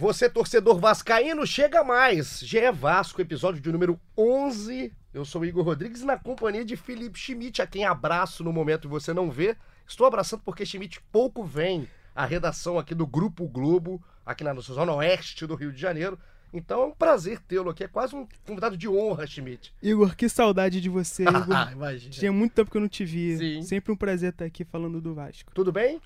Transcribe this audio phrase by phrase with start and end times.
[0.00, 2.40] Você, torcedor vascaíno, chega mais.
[2.40, 4.90] GE Vasco, episódio de número 11.
[5.12, 8.88] Eu sou o Igor Rodrigues na companhia de Felipe Schmidt, a quem abraço no momento
[8.88, 9.54] que você não vê.
[9.86, 14.72] Estou abraçando porque Schmidt pouco vem à redação aqui do Grupo Globo, aqui na nossa
[14.72, 16.18] zona oeste do Rio de Janeiro.
[16.50, 17.84] Então é um prazer tê-lo aqui.
[17.84, 19.74] É quase um convidado de honra, Schmidt.
[19.82, 21.72] Igor, que saudade de você, Igor.
[21.72, 22.10] Imagina.
[22.10, 23.36] Tinha muito tempo que eu não te vi.
[23.36, 23.62] Sim.
[23.64, 25.52] Sempre um prazer estar aqui falando do Vasco.
[25.54, 26.00] Tudo bem?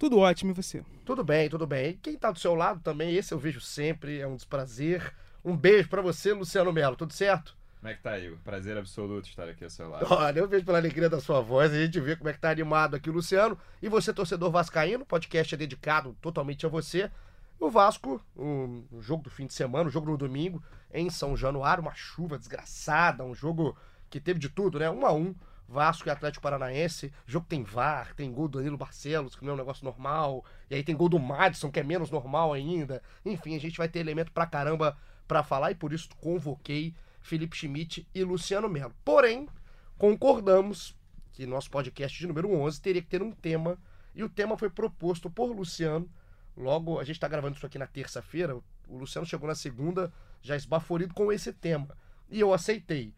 [0.00, 0.82] Tudo ótimo, e você?
[1.04, 1.90] Tudo bem, tudo bem.
[1.90, 5.14] E quem tá do seu lado também, esse eu vejo sempre, é um desprazer.
[5.44, 6.96] Um beijo pra você, Luciano Melo.
[6.96, 7.54] Tudo certo?
[7.78, 8.38] Como é que tá, Igor?
[8.42, 10.06] Prazer absoluto estar aqui ao seu lado.
[10.08, 12.50] Olha, eu vejo pela alegria da sua voz, a gente vê como é que tá
[12.50, 13.58] animado aqui o Luciano.
[13.82, 17.10] E você, torcedor vascaíno, o podcast é dedicado totalmente a você.
[17.58, 20.62] O Vasco, o, o jogo do fim de semana, o jogo no domingo,
[20.94, 23.76] em São Januário, uma chuva desgraçada, um jogo
[24.08, 24.88] que teve de tudo, né?
[24.88, 25.34] Um a um,
[25.70, 27.12] Vasco e Atlético Paranaense.
[27.24, 30.44] Jogo tem VAR, tem gol do Danilo Barcelos, que não é um negócio normal.
[30.68, 33.00] E aí tem gol do Madison, que é menos normal ainda.
[33.24, 34.98] Enfim, a gente vai ter elemento pra caramba
[35.28, 38.92] pra falar e por isso convoquei Felipe Schmidt e Luciano Melo.
[39.04, 39.48] Porém,
[39.96, 40.96] concordamos
[41.32, 43.78] que nosso podcast de número 11 teria que ter um tema
[44.12, 46.10] e o tema foi proposto por Luciano.
[46.56, 48.56] Logo, a gente está gravando isso aqui na terça-feira.
[48.88, 51.96] O Luciano chegou na segunda já esbaforido com esse tema.
[52.28, 53.14] E eu aceitei.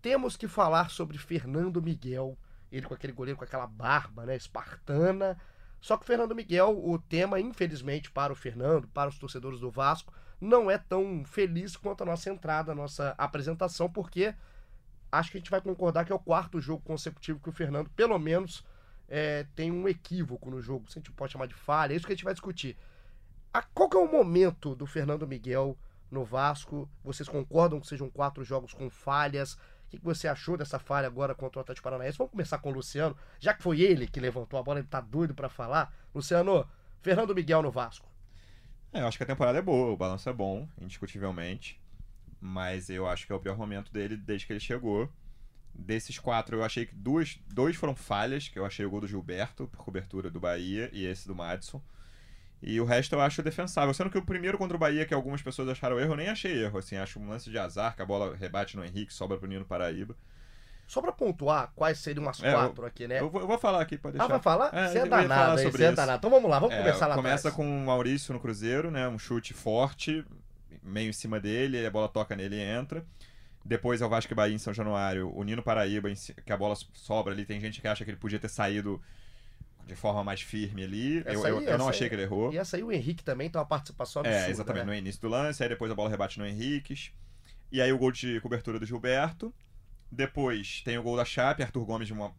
[0.00, 2.36] Temos que falar sobre Fernando Miguel.
[2.70, 5.36] Ele com aquele goleiro com aquela barba, né, espartana.
[5.80, 9.70] Só que o Fernando Miguel, o tema, infelizmente, para o Fernando, para os torcedores do
[9.70, 14.34] Vasco, não é tão feliz quanto a nossa entrada, a nossa apresentação, porque
[15.10, 17.88] acho que a gente vai concordar que é o quarto jogo consecutivo que o Fernando,
[17.90, 18.64] pelo menos,
[19.08, 22.06] é, tem um equívoco no jogo, se a gente pode chamar de falha, é isso
[22.06, 22.76] que a gente vai discutir.
[23.52, 25.78] A, qual que é o momento do Fernando Miguel
[26.10, 26.88] no Vasco?
[27.02, 29.56] Vocês concordam que sejam quatro jogos com falhas?
[29.86, 32.18] O que, você achou dessa falha agora contra o Atlético Paranaense?
[32.18, 35.00] Vamos começar com o Luciano, já que foi ele que levantou a bola, ele tá
[35.00, 35.94] doido para falar.
[36.14, 36.66] Luciano,
[37.00, 38.10] Fernando Miguel no Vasco.
[38.92, 41.80] É, eu acho que a temporada é boa, o balanço é bom, indiscutivelmente.
[42.40, 45.08] Mas eu acho que é o pior momento dele desde que ele chegou.
[45.72, 49.06] Desses quatro, eu achei que duas, dois foram falhas, que eu achei o gol do
[49.06, 51.82] Gilberto, por cobertura do Bahia, e esse do Madison.
[52.66, 53.94] E o resto eu acho defensável.
[53.94, 56.64] Sendo que o primeiro contra o Bahia, que algumas pessoas acharam erro, eu nem achei
[56.64, 56.78] erro.
[56.78, 59.64] Assim, acho um lance de azar, que a bola rebate no Henrique, sobra pro Nino
[59.64, 60.16] Paraíba.
[60.86, 63.20] Só pra pontuar quais seriam as É, quatro eu- aqui, né?
[63.20, 64.32] Eu, vou, eu vou falar aqui, pode Ah, deixar.
[64.34, 64.70] vai falar?
[64.74, 65.96] É, Você é danado, Você é isso.
[65.96, 66.18] danado.
[66.18, 67.54] Então vamos lá, vamos É, começar lá Começa atrás.
[67.56, 69.08] com o Maurício no Cruzeiro, né?
[69.08, 70.24] Um chute forte,
[70.82, 73.04] meio em cima dele, a bola toca nele e entra.
[73.64, 76.08] Depois é o Vasco e Bahia em São Januário, o Nino Paraíba,
[76.44, 77.44] que a bola sobra ali.
[77.44, 79.00] Tem gente que acha que ele podia ter saído
[79.86, 81.16] de forma mais firme ali.
[81.18, 82.52] Eu, Essa eu, aí- eu não achei aí- que ele errou.
[82.52, 84.92] E essa aí o Henrique também tem uma participação absurda, É, exatamente, né?
[84.92, 87.12] no início do lance, aí depois a bola rebate no Henriques.
[87.70, 89.54] E aí o gol de cobertura do Gilberto.
[90.10, 92.32] Depois tem o gol da Chape, Arthur Gomes de uma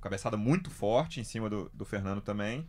[0.00, 2.66] cabeçada muito forte em cima do, do Fernando também.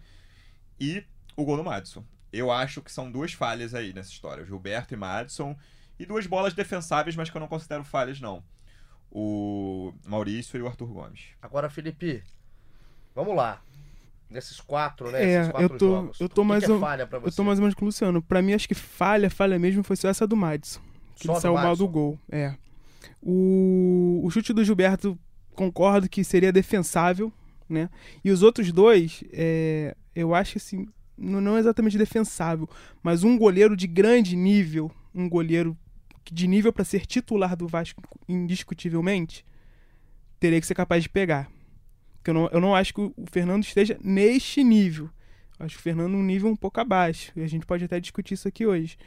[0.80, 1.04] E
[1.36, 2.04] o gol do Madison.
[2.32, 5.58] Eu acho que são duas falhas aí nessa história, o Gilberto e Madison.
[5.98, 8.44] E duas bolas defensáveis, mas que eu não considero falhas, não.
[9.12, 11.22] O Maurício e o Arthur Gomes.
[11.42, 12.22] Agora, Felipe,
[13.14, 13.62] vamos lá.
[14.30, 15.24] Nesses quatro, né?
[15.24, 16.20] É, Esses quatro eu tô- jogos.
[16.20, 17.28] eu tô o que mais que é ou- falha pra você?
[17.30, 18.22] Eu tô mais ou menos com o Luciano.
[18.22, 20.80] Pra mim, acho que falha, falha mesmo foi só essa do Madison.
[21.16, 22.20] Que Só ele saiu mal do gol.
[22.32, 22.54] É.
[23.22, 25.18] O, o chute do Gilberto,
[25.56, 27.32] concordo que seria defensável,
[27.70, 27.90] né?
[28.24, 30.88] E os outros dois, é, eu acho assim,
[31.18, 32.68] não, não exatamente defensável,
[33.02, 35.78] mas um goleiro de grande nível, um goleiro
[36.24, 39.46] que- de nível pra ser titular do Vasco indiscutivelmente,
[40.40, 41.50] teria que ser capaz de pegar.
[42.26, 45.12] Porque eu não, eu não acho que o Fernando esteja neste nível.
[45.60, 47.32] Eu acho o Fernando um nível um pouco abaixo.
[47.36, 48.98] E a gente pode até discutir isso aqui hoje.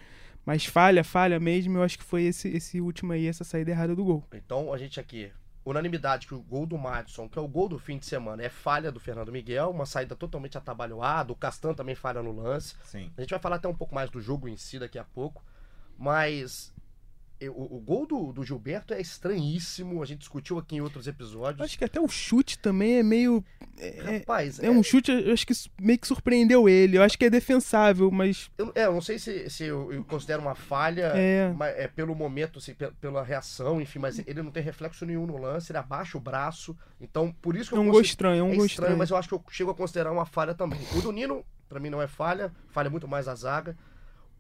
[0.47, 3.97] Mas falha, falha mesmo, eu acho que foi esse, esse último aí, essa saída errada
[3.97, 4.25] do gol.
[4.33, 5.33] Então, a gente aqui,
[5.65, 8.49] unanimidade que o gol do Madison, que é o gol do fim de semana, é
[8.49, 11.33] falha do Fernando Miguel, uma saída totalmente atabalhoada.
[11.33, 12.77] O Castan também falha no lance.
[12.85, 13.11] Sim.
[13.17, 15.45] A gente vai falar até um pouco mais do jogo em si daqui a pouco.
[15.99, 16.73] Mas
[17.47, 20.03] o, o gol do, do Gilberto é estranhíssimo.
[20.03, 21.61] A gente discutiu aqui em outros episódios.
[21.65, 23.45] acho que até o chute também é meio.
[23.79, 26.97] É, Rapaz, é um chute, eu acho que meio que surpreendeu ele.
[26.99, 28.51] Eu acho que é defensável, mas.
[28.59, 31.53] Eu, é, eu não sei se, se eu, eu considero uma falha É.
[31.57, 35.27] mas é pelo momento, assim, pe- pela reação, enfim, mas ele não tem reflexo nenhum
[35.27, 36.77] no lance, ele abaixa o braço.
[37.01, 38.99] Então, por isso que É eu um gol estranho, é um é gol estranho, estranho.
[38.99, 40.81] mas eu acho que eu chego a considerar uma falha também.
[40.97, 43.77] O do Nino, pra mim, não é falha, falha muito mais a zaga.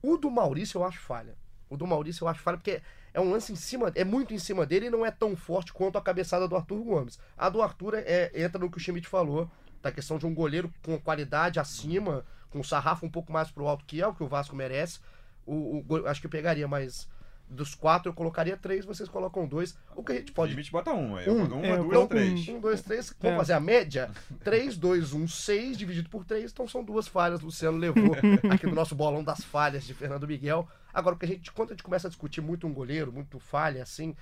[0.02, 1.34] O do Maurício eu acho falha.
[1.68, 2.82] O do Maurício eu acho falha porque
[3.12, 5.72] é um lance em cima, é muito em cima dele e não é tão forte
[5.72, 7.18] quanto a cabeçada do Arthur Gomes.
[7.36, 9.50] A do Arthur é, entra no que o Schmidt falou,
[9.82, 13.84] da questão de um goleiro com qualidade acima, com sarrafo um pouco mais pro alto,
[13.84, 15.00] que é o que o Vasco merece.
[15.46, 17.08] O, o acho que pegaria mais
[17.50, 19.76] dos quatro eu colocaria três, vocês colocam dois.
[19.96, 20.52] O que a gente pode.
[20.52, 21.28] O limite bota um, aí.
[21.28, 21.44] Um.
[21.46, 22.48] uma, É, eu duas ou coloco três.
[22.48, 23.14] Um, dois, três.
[23.20, 23.38] Vamos É.
[23.38, 24.10] fazer a média?
[24.44, 26.52] Três, dois, um, seis dividido por três.
[26.52, 27.40] Então são duas falhas.
[27.40, 28.14] Luciano levou
[28.50, 30.68] aqui do nosso bolão das falhas de Fernando Miguel.
[30.92, 33.38] Agora, o que a gente, quando a gente começa a discutir muito um goleiro, muito
[33.38, 34.16] falha, assim,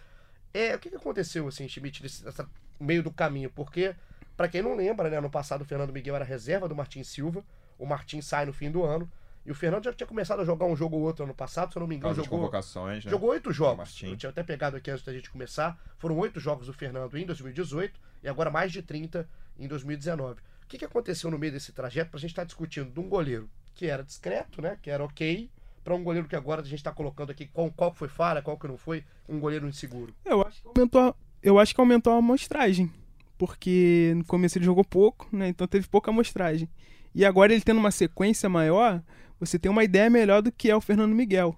[0.52, 2.48] é o que, que aconteceu, assim, Schmidt, nesse nessa
[2.78, 3.50] meio do caminho?
[3.50, 3.94] Porque,
[4.36, 7.44] pra quem não lembra, né, no passado o Fernando Miguel era reserva do Martin Silva.
[7.78, 9.10] O Martin sai no fim do ano.
[9.46, 11.78] E o Fernando já tinha começado a jogar um jogo ou outro ano passado, se
[11.78, 12.38] eu não me engano, jogou.
[12.40, 13.10] convocações, né?
[13.10, 14.02] Jogou oito jogos.
[14.02, 15.78] Eu tinha até pegado aqui antes da gente começar.
[15.98, 19.28] Foram oito jogos do Fernando em 2018 e agora mais de 30
[19.58, 20.40] em 2019.
[20.40, 23.48] O que, que aconteceu no meio desse trajeto pra gente estar discutindo de um goleiro
[23.74, 24.76] que era discreto, né?
[24.82, 25.48] Que era ok,
[25.84, 28.42] pra um goleiro que agora a gente tá colocando aqui qual, qual que foi falha,
[28.42, 30.12] qual que não foi, um goleiro inseguro.
[30.24, 32.90] Eu acho que aumentou, a- eu acho que aumentou a amostragem.
[33.38, 35.48] Porque no começo ele jogou pouco, né?
[35.48, 36.68] Então teve pouca amostragem.
[37.14, 39.02] E agora ele tendo uma sequência maior,
[39.38, 41.56] você tem uma ideia melhor do que é o Fernando Miguel.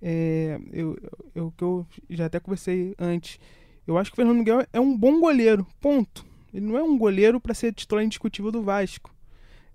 [0.00, 0.96] É, eu,
[1.34, 3.38] eu, eu já até conversei antes.
[3.86, 6.24] Eu acho que o Fernando Miguel é um bom goleiro, ponto.
[6.52, 9.14] Ele não é um goleiro para ser titular indiscutível do Vasco,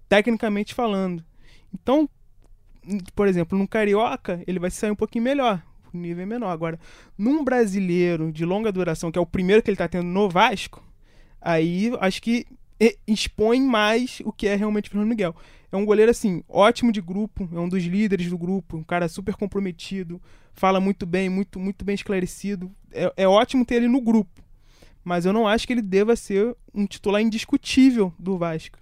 [0.09, 1.23] tecnicamente falando.
[1.73, 2.09] Então,
[3.15, 5.61] por exemplo, no Carioca, ele vai sair um pouquinho melhor,
[5.93, 6.49] nível é menor.
[6.49, 6.79] Agora,
[7.17, 10.83] num brasileiro de longa duração, que é o primeiro que ele tá tendo no Vasco,
[11.39, 12.45] aí acho que
[13.07, 15.35] expõe mais o que é realmente o Fernando Miguel.
[15.71, 19.07] É um goleiro, assim, ótimo de grupo, é um dos líderes do grupo, um cara
[19.07, 20.21] super comprometido,
[20.53, 22.71] fala muito bem, muito, muito bem esclarecido.
[22.91, 24.41] É, é ótimo ter ele no grupo,
[25.03, 28.77] mas eu não acho que ele deva ser um titular indiscutível do Vasco.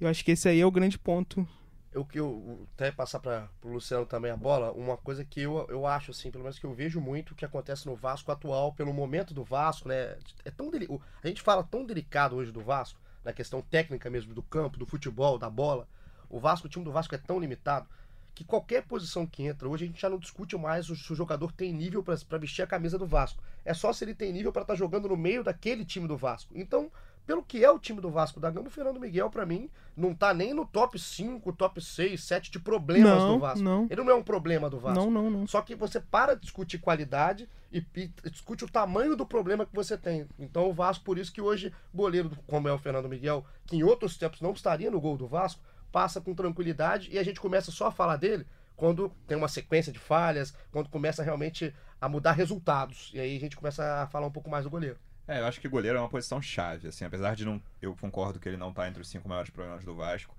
[0.00, 1.46] Eu acho que esse aí é o grande ponto.
[1.92, 5.66] Eu que eu até passar para o Luciano também a bola, uma coisa que eu,
[5.68, 8.94] eu acho assim, pelo menos que eu vejo muito que acontece no Vasco atual, pelo
[8.94, 10.16] momento do Vasco, né?
[10.44, 14.10] É tão deli- o- a gente fala tão delicado hoje do Vasco, na questão técnica
[14.10, 15.88] mesmo do campo, do futebol, da bola.
[16.28, 17.88] O Vasco, o time do Vasco é tão limitado
[18.34, 21.52] que qualquer posição que entra, hoje a gente já não discute mais se o jogador
[21.52, 23.42] tem nível para vestir a camisa do Vasco.
[23.64, 26.52] É só se ele tem nível para estar jogando no meio daquele time do Vasco.
[26.56, 26.90] Então,
[27.26, 30.14] pelo que é o time do Vasco da Gama, o Fernando Miguel, pra mim, não
[30.14, 33.62] tá nem no top 5, top 6, 7 de problemas Não, do Vasco.
[33.62, 33.86] não.
[33.88, 34.98] Ele não é um problema do Vasco.
[34.98, 35.46] Não, não, não.
[35.46, 39.74] Só que você para de discutir qualidade e, e discute o tamanho do problema que
[39.74, 40.26] você tem.
[40.38, 43.82] Então o Vasco, por isso que hoje, goleiro como é o Fernando Miguel, que em
[43.82, 47.70] outros tempos não estaria no gol do Vasco, passa com tranquilidade e a gente começa
[47.70, 52.32] só a falar dele quando tem uma sequência de falhas, quando começa realmente a mudar
[52.32, 53.10] resultados.
[53.14, 54.98] E aí a gente começa a falar um pouco mais do goleiro.
[55.26, 57.62] É, eu acho que goleiro é uma posição chave, assim, apesar de não.
[57.80, 60.36] Eu concordo que ele não tá entre os cinco maiores problemas do Vasco.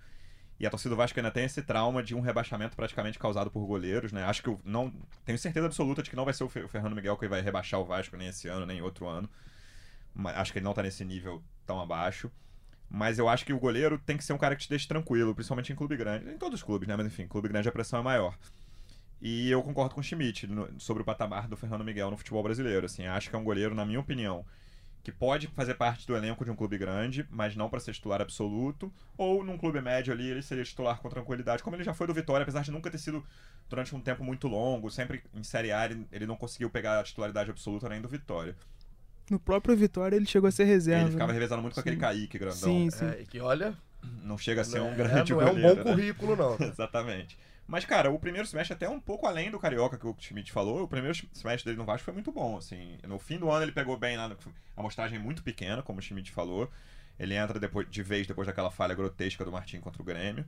[0.60, 3.66] E a torcida do Vasco ainda tem esse trauma de um rebaixamento praticamente causado por
[3.66, 4.24] goleiros, né?
[4.26, 4.94] Acho que eu não.
[5.26, 7.42] Tenho certeza absoluta de que não vai ser o Fe- o Fernando Miguel que vai
[7.42, 9.30] rebaixar o Vasco nem esse ano, nem outro ano.
[10.14, 12.32] Mas acho que ele não tá nesse nível tão abaixo.
[12.90, 15.36] Mas eu acho que o goleiro tem que ser um cara que te deixe tranquilo,
[15.36, 16.30] principalmente em clube grande.
[16.32, 16.96] Em todos os clubes, né?
[16.98, 18.38] Mas enfim, clube grande a pressão é maior.
[19.22, 22.44] E eu concordo com o Schmidt no- sobre o patamar do Fernando Miguel no futebol
[22.44, 22.86] brasileiro.
[22.86, 24.46] Assim, acho que é um goleiro, na minha opinião,
[25.04, 28.22] que pode fazer parte do elenco de um clube grande, mas não para ser titular
[28.22, 32.08] absoluto, ou num clube médio ali ele seria titular com tranquilidade, como ele já foi
[32.08, 33.22] do Vitória, apesar de nunca ter sido
[33.70, 37.04] durante um tempo muito longo, sempre em Série A ele, ele não conseguiu pegar a
[37.04, 38.56] titularidade absoluta nem do Vitória.
[39.30, 41.04] No próprio Vitória ele chegou a ser reserva.
[41.04, 41.34] ele ficava né?
[41.34, 42.02] revezando muito com aquele Sim.
[42.02, 42.58] Kaique grandão.
[42.58, 43.06] Sim, sim.
[43.06, 43.76] É, e que olha,
[44.22, 45.76] Não chega a ser não um é- grande não é um goleiro.
[45.76, 45.96] bom né?
[45.96, 46.58] currículo, não.
[46.66, 47.38] Exatamente.
[47.66, 50.84] Mas, cara, o primeiro semestre até um pouco além do Carioca que o Schmidt falou.
[50.84, 52.98] O primeiro semestre dele no Vasco foi muito bom, assim.
[53.08, 56.32] No fim do ano ele pegou bem lá, a amostragem muito pequena, como o Schmidt
[56.32, 56.70] falou.
[57.18, 60.46] Ele entra depois, de vez depois daquela falha grotesca do Martim contra o Grêmio.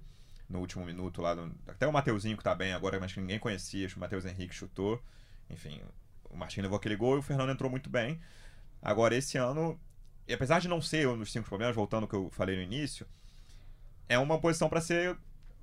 [0.49, 1.33] No último minuto lá.
[1.33, 3.87] no- até o Mateuzinho que tá bem agora, mas que ninguém conhecia.
[3.95, 5.01] O Matheus Henrique chutou.
[5.49, 5.81] Enfim,
[6.29, 8.19] o Martim levou aquele gol e o Fernando entrou muito bem.
[8.81, 9.79] Agora, esse ano,
[10.31, 13.07] apesar de não ser um dos cinco problemas, voltando ao que eu falei no início,
[14.09, 15.17] é uma posição pra ser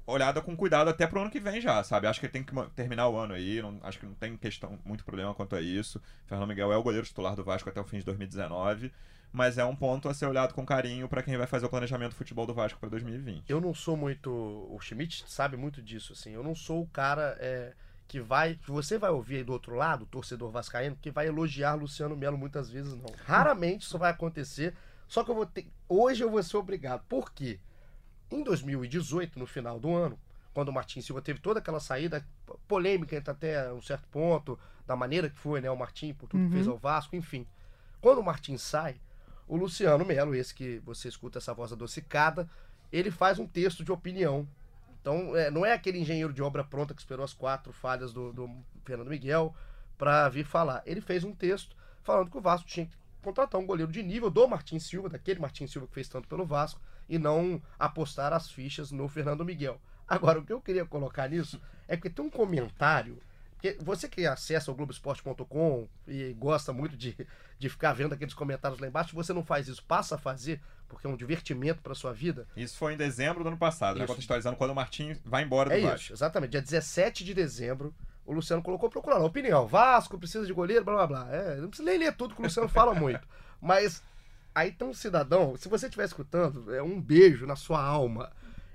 [0.06, 2.06] olhada com cuidado até pro ano que vem já, sabe?
[2.06, 4.78] Acho que ele tem que terminar o ano aí, não- acho que não tem questão,
[4.84, 6.00] muito problema quanto a isso.
[6.26, 8.92] Fernando Miguel é o goleiro titular do Vasco até o fim de 2019,
[9.32, 12.10] mas é um ponto a ser olhado com carinho pra quem vai fazer o planejamento
[12.10, 13.44] do futebol do Vasco pra 2020.
[13.48, 14.30] eu não sou muito.
[14.30, 16.32] O Schmidt sabe muito disso, assim.
[16.32, 17.72] Eu não sou o cara é,
[18.08, 18.56] que vai.
[18.56, 22.16] que você vai ouvir aí do outro lado, o torcedor vascaíno, que vai elogiar Luciano
[22.16, 23.06] Melo muitas vezes, não.
[23.24, 24.74] Raramente isso vai acontecer.
[25.08, 25.66] Só que eu vou ter.
[25.88, 27.02] Hoje eu vou ser obrigado.
[27.08, 27.58] Por quê?
[28.32, 30.18] Em 2018, no final do ano,
[30.54, 32.24] quando o Martin Silva teve toda aquela saída
[32.68, 36.46] polêmica até um certo ponto, da maneira que foi, né, o Martin, por tudo que
[36.46, 36.52] Uhum.
[36.52, 37.46] fez ao Vasco, enfim.
[38.00, 38.96] Quando o Martin sai,
[39.46, 42.48] o Luciano Melo, esse que você escuta essa voz adocicada,
[42.90, 44.46] ele faz um texto de opinião
[45.00, 48.32] Então, é, não é aquele engenheiro de obra pronta que esperou as quatro falhas do,
[48.32, 48.48] do
[48.84, 49.52] Fernando Miguel
[49.98, 50.80] para vir falar.
[50.86, 51.74] Ele fez um texto
[52.04, 55.40] falando que o Vasco tinha que contratar um goleiro de nível do Martin Silva, daquele
[55.40, 59.80] Martin Silva que fez tanto pelo Vasco, e não apostar as fichas no Fernando Miguel.
[60.08, 63.18] Agora, o que eu queria colocar nisso é que tem um comentário.
[63.52, 67.16] Porque você que acessa o Globoesporte.com e gosta muito de,
[67.58, 71.06] de ficar vendo aqueles comentários lá embaixo, você não faz isso, passa a fazer, porque
[71.06, 72.46] é um divertimento para sua vida.
[72.56, 74.04] Isso foi em dezembro do ano passado, né?
[74.04, 74.12] Isso.
[74.12, 75.96] Contextualizando quando o Martim vai embora do É Vasco.
[76.00, 76.50] isso, exatamente.
[76.50, 77.94] Dia 17 de dezembro,
[78.26, 79.66] o Luciano colocou procurar lá, opinião.
[79.66, 81.32] Vasco precisa de goleiro, blá blá blá.
[81.32, 83.26] É, não precisa nem ler tudo que o Luciano fala muito.
[83.62, 84.02] Mas
[84.54, 88.30] aí tem um cidadão, se você estiver escutando, é um beijo na sua alma.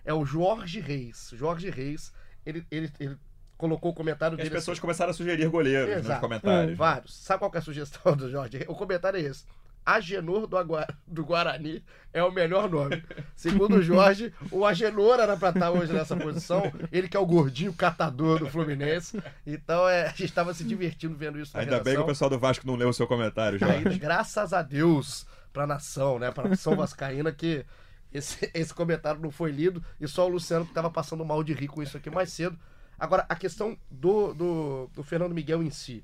[0.05, 1.31] É o Jorge Reis.
[1.34, 2.13] Jorge Reis,
[2.46, 3.17] ele, ele, ele
[3.57, 4.55] colocou o comentário E as dele.
[4.55, 6.22] pessoas assim, começaram a sugerir goleiros nos Exato.
[6.22, 6.77] comentários.
[6.77, 7.15] Vários.
[7.17, 8.63] Sabe qual que é a sugestão do Jorge?
[8.67, 9.43] O comentário é esse.
[9.86, 10.86] Agenor do, Agua...
[11.07, 11.81] do Guarani
[12.13, 13.01] é o melhor nome.
[13.38, 16.72] Segundo o Jorge, o Agenor era pra estar hoje nessa posição.
[16.91, 19.22] Ele que é o gordinho catador do Fluminense.
[19.46, 22.05] Então é, a gente estava se divertindo vendo isso na Ainda bem que o redação.
[22.07, 23.98] pessoal do Vasco não leu o seu comentário, Ainda, Jorge.
[24.00, 25.25] graças a Deus
[25.58, 26.32] pra nação, né?
[26.32, 27.66] Pra nação vascaína que
[28.14, 31.54] esse, esse comentário não foi lido e só o Luciano que estava passando mal de
[31.54, 32.58] rir com isso aqui mais cedo.
[33.00, 36.04] Agora, a questão do, do, do Fernando Miguel em si.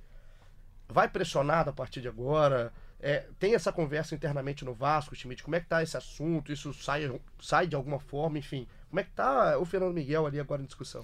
[0.90, 2.74] Vai pressionado a partir de agora?
[3.00, 5.44] É, tem essa conversa internamente no Vasco, Schmidt?
[5.44, 6.52] Como é que tá esse assunto?
[6.52, 8.38] Isso sai, sai de alguma forma?
[8.38, 11.02] Enfim, como é que tá o Fernando Miguel ali agora em discussão?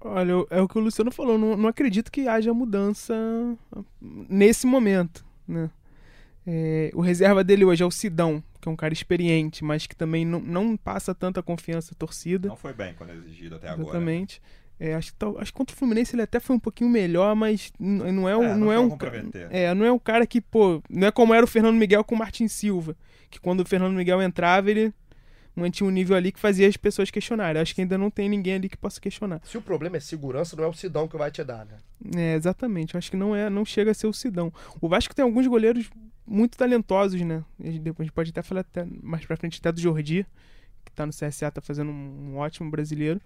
[0.00, 3.14] Olha, é o que o Luciano falou, não, não acredito que haja mudança
[4.00, 5.70] nesse momento, né?
[6.46, 9.94] É, o reserva dele hoje é o Sidão, que é um cara experiente, mas que
[9.94, 12.48] também não, não passa tanta confiança à torcida.
[12.48, 13.82] Não foi bem quando exigido até agora.
[13.82, 14.42] Exatamente.
[14.80, 17.72] É, acho, que acho que contra o Fluminense ele até foi um pouquinho melhor, mas
[17.78, 18.98] não é, um, É, não, não é um
[19.50, 22.16] é, não é um cara que, pô, não é como era o Fernando Miguel com
[22.16, 22.96] o Martin Silva,
[23.30, 24.92] que quando o Fernando Miguel entrava, ele
[25.54, 27.60] mantinha um nível ali que fazia as pessoas questionarem.
[27.60, 29.40] Acho que ainda não tem ninguém ali que possa questionar.
[29.44, 31.76] Se o problema é segurança, não é o Sidão que vai te dar, né?
[32.16, 32.96] É, exatamente.
[32.96, 34.52] Acho que não é, não chega a ser o Sidão.
[34.80, 35.90] O Vasco tem alguns goleiros
[36.26, 37.44] muito talentosos, né?
[37.60, 40.26] E depois a gente pode até falar até mais pra frente até do Jordi,
[40.84, 43.20] que tá no CSA, tá fazendo um ótimo brasileiro.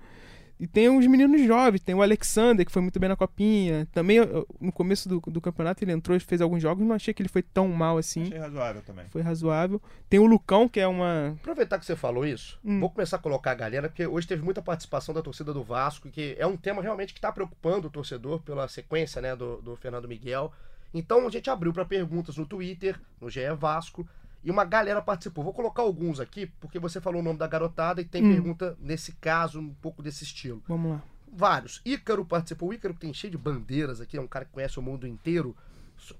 [0.59, 3.87] E tem os meninos jovens, tem o Alexander, que foi muito bem na copinha.
[3.93, 4.19] Também
[4.59, 7.29] no começo do, do campeonato ele entrou e fez alguns jogos, não achei que ele
[7.29, 8.23] foi tão mal assim.
[8.23, 9.05] Achei razoável também.
[9.11, 9.83] Foi razoável.
[10.09, 11.37] Tem o Lucão, que é uma.
[11.41, 12.81] Aproveitar que você falou isso, Hum.
[12.81, 16.09] vou começar a colocar a galera, porque hoje teve muita participação da torcida do Vasco,
[16.09, 19.77] que é um tema realmente que está preocupando o torcedor pela sequência né, do, do
[19.77, 20.51] Fernando Miguel.
[20.95, 24.09] Então a gente abriu para perguntas no Twitter, no GE Vasco,
[24.47, 25.43] e uma galera participou.
[25.43, 28.33] Vou colocar alguns aqui, porque você falou o nome da garotada e tem Hum.
[28.33, 30.63] pergunta nesse caso, um pouco desse estilo.
[30.69, 31.03] Vamos lá.
[31.33, 31.83] Vários.
[31.85, 32.69] Ícaro participou.
[32.69, 35.05] O Ícaro que tem cheio de bandeiras aqui, é um cara que conhece o mundo
[35.05, 35.57] inteiro.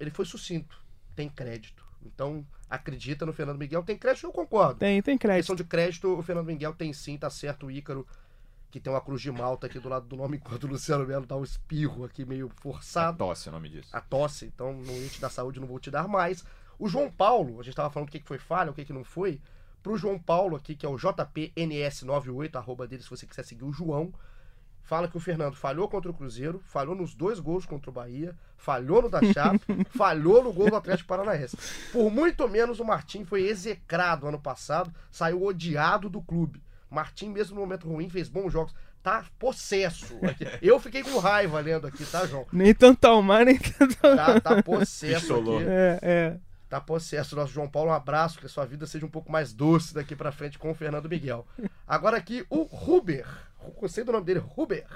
[0.01, 0.77] Ele foi sucinto,
[1.15, 1.87] tem crédito.
[2.05, 3.85] Então, acredita no Fernando Miguel.
[3.85, 4.81] Tem crédito, eu concordo.
[4.81, 5.43] Tem, tem crédito.
[5.43, 7.67] Questão de crédito, o Fernando Miguel tem sim, tá certo.
[7.67, 8.05] O Ícaro,
[8.73, 11.25] que tem uma cruz de malta aqui do lado do nome, enquanto o Luciano Melo
[11.27, 13.19] dá um espirro aqui meio forçado.
[13.19, 13.89] Tosse o nome disso.
[13.93, 16.45] A tosse, então não ia te dar saúde, não vou te dar mais.
[16.79, 18.93] O João Paulo, a gente tava falando o que que foi falha, o que que
[18.93, 19.41] não foi.
[19.83, 23.73] Pro João Paulo aqui, que é o JPNS98, arroba dele, se você quiser seguir o
[23.73, 24.13] João.
[24.83, 28.37] Fala que o Fernando falhou contra o Cruzeiro, falhou nos dois gols contra o Bahia,
[28.57, 29.61] falhou no da Chape,
[29.97, 31.57] falhou no gol do Atlético Paranaense.
[31.93, 36.63] Por muito menos o Martim foi execrado ano passado, saiu odiado do clube.
[36.89, 38.73] Martim, mesmo no momento ruim, fez bons jogos.
[39.03, 40.19] Tá possesso.
[40.25, 40.47] aqui.
[40.63, 42.47] Eu fiquei com raiva lendo aqui, tá, João?
[42.53, 44.17] Nem tanto ao mar, nem tanto ao...
[44.17, 45.65] Tá, tá possesso aqui.
[45.65, 46.37] É, é.
[46.77, 47.35] Tá possesso.
[47.37, 50.15] Nosso João Paulo, um abraço, que a sua vida seja um pouco mais doce daqui
[50.15, 51.47] pra frente com o Fernando Miguel.
[51.87, 53.27] Agora aqui, o Ruber.
[53.81, 54.87] Gostei do nome dele, Ruber.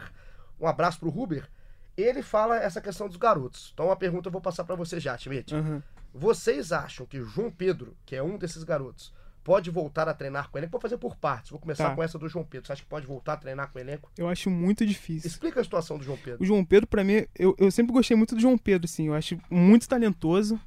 [0.60, 1.49] Um abraço pro Ruber.
[1.96, 3.70] Ele fala essa questão dos garotos.
[3.75, 5.54] Então, uma pergunta eu vou passar pra você já, Schmidt.
[5.54, 5.82] aham.
[6.12, 9.12] Vocês acham que João Pedro, que é um desses garotos,
[9.44, 10.72] pode voltar a treinar com o elenco?
[10.72, 11.50] Vou fazer por partes.
[11.50, 11.94] Vou começar Tá.
[11.94, 12.66] com essa do João Pedro.
[12.66, 14.10] Você acha que pode voltar a treinar com o elenco?
[14.18, 15.28] Eu acho muito difícil.
[15.28, 16.42] Explica a situação do João Pedro.
[16.42, 19.06] O João Pedro, pra mim, eu, eu sempre gostei muito do João Pedro, assim.
[19.06, 20.58] Eu acho muito talentoso,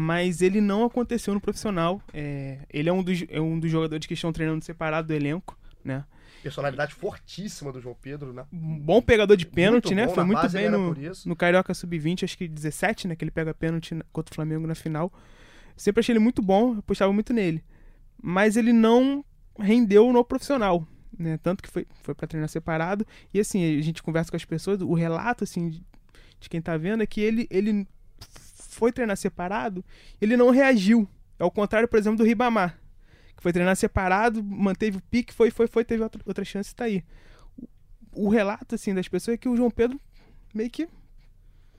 [0.00, 2.00] mas ele não aconteceu no profissional.
[2.14, 5.58] É, ele é um, dos, é um dos jogadores que estão treinando separado do elenco,
[5.84, 6.04] né?
[6.40, 8.46] Personalidade fortíssima do João Pedro, né?
[8.52, 10.06] Um bom pegador de pênalti, né?
[10.06, 10.94] bom, Foi muito bem no,
[11.26, 13.16] no Carioca Sub-20, acho que 17, né?
[13.16, 15.12] Que ele pega pênalti na- contra o Flamengo na final.
[15.76, 17.64] Sempre achei ele muito bom, apostava muito nele.
[18.22, 19.24] Mas ele não
[19.58, 20.86] rendeu no profissional,
[21.18, 21.40] né?
[21.42, 23.04] Tanto que foi, foi para treinar separado.
[23.34, 25.84] E assim, a gente conversa com as pessoas, o relato, assim, de,
[26.38, 27.84] de quem tá vendo é que ele, ele
[28.78, 29.84] foi treinar separado,
[30.20, 31.08] ele não reagiu.
[31.38, 32.78] É o contrário, por exemplo, do Ribamar.
[33.36, 36.74] Que foi treinar separado, manteve o pique, foi, foi, foi, teve outra, outra chance e
[36.74, 37.04] tá aí.
[38.12, 40.00] O, o relato, assim, das pessoas é que o João Pedro
[40.54, 40.88] meio que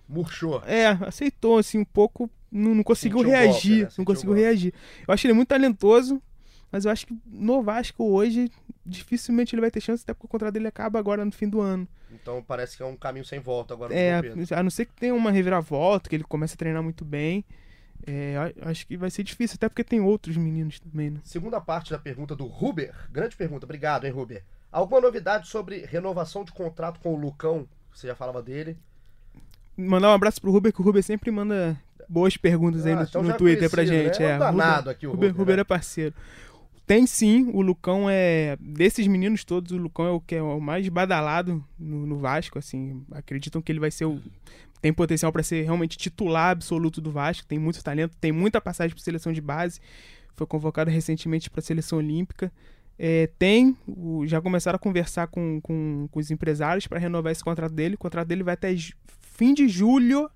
[0.07, 0.61] Murchou.
[0.65, 2.29] é, aceitou, assim, um pouco.
[2.51, 3.83] Não, não conseguiu Sentiu o golpe, reagir.
[3.85, 3.91] né?
[3.97, 4.41] Não conseguiu golpe.
[4.41, 4.73] reagir.
[5.07, 6.21] Eu acho ele muito talentoso,
[6.71, 8.51] Mas eu acho que no Vasco hoje,
[8.85, 11.61] dificilmente ele vai ter chance, até porque o contrato dele acaba agora no fim do
[11.61, 11.87] ano.
[12.11, 14.21] Então parece que é um caminho sem volta agora É,
[14.55, 17.43] a não ser que tenha uma reviravolta, que ele comece a treinar muito bem.
[18.07, 21.19] É, acho que vai ser difícil, até porque tem outros meninos também, né?
[21.23, 22.93] Segunda parte da pergunta do Ruber.
[23.11, 24.43] Grande pergunta, obrigado, hein, Ruber.
[24.71, 27.67] Alguma novidade sobre renovação de contrato com o Lucão?
[27.93, 28.77] Você já falava dele.
[29.75, 33.03] Mandar um abraço pro Ruber, que o Ruber sempre manda boas perguntas aí Ah, no,
[33.03, 34.19] então no é Twitter pra conhecido, gente.
[34.19, 34.31] né?
[34.31, 35.61] É um É, aqui o Ruber, Ruber, Ruber né?
[35.61, 36.15] é parceiro.
[36.89, 38.57] Tem sim, o Lucão é.
[38.59, 42.57] Desses meninos todos, o Lucão é o que é o mais badalado no, no Vasco,
[42.57, 43.05] assim.
[43.11, 44.19] Acreditam que ele vai ser o.
[44.81, 48.95] Tem potencial para ser realmente titular absoluto do Vasco, tem muito talento, tem muita passagem
[48.95, 49.79] por seleção de base.
[50.35, 52.51] Foi convocado recentemente para a seleção olímpica.
[52.97, 57.43] É, tem, o- já começaram a conversar com, com, com os empresários para renovar esse
[57.43, 57.93] contrato dele.
[57.93, 58.75] O contrato dele vai até
[59.37, 60.27] fim de julho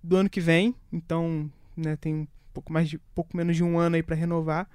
[0.00, 3.80] do ano que vem, então né, tem um pouco mais de pouco menos de um
[3.80, 4.68] ano aí para renovar.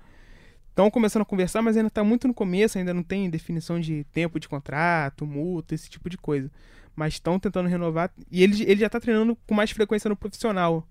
[0.75, 4.03] Estão começando a conversar, mas ainda está muito no começo, ainda não tem definição de
[4.11, 6.51] tempo de contrato, multa, esse tipo de coisa.
[6.93, 10.85] Mas estão tentando renovar e ele, ele já está treinando com mais frequência no profissional.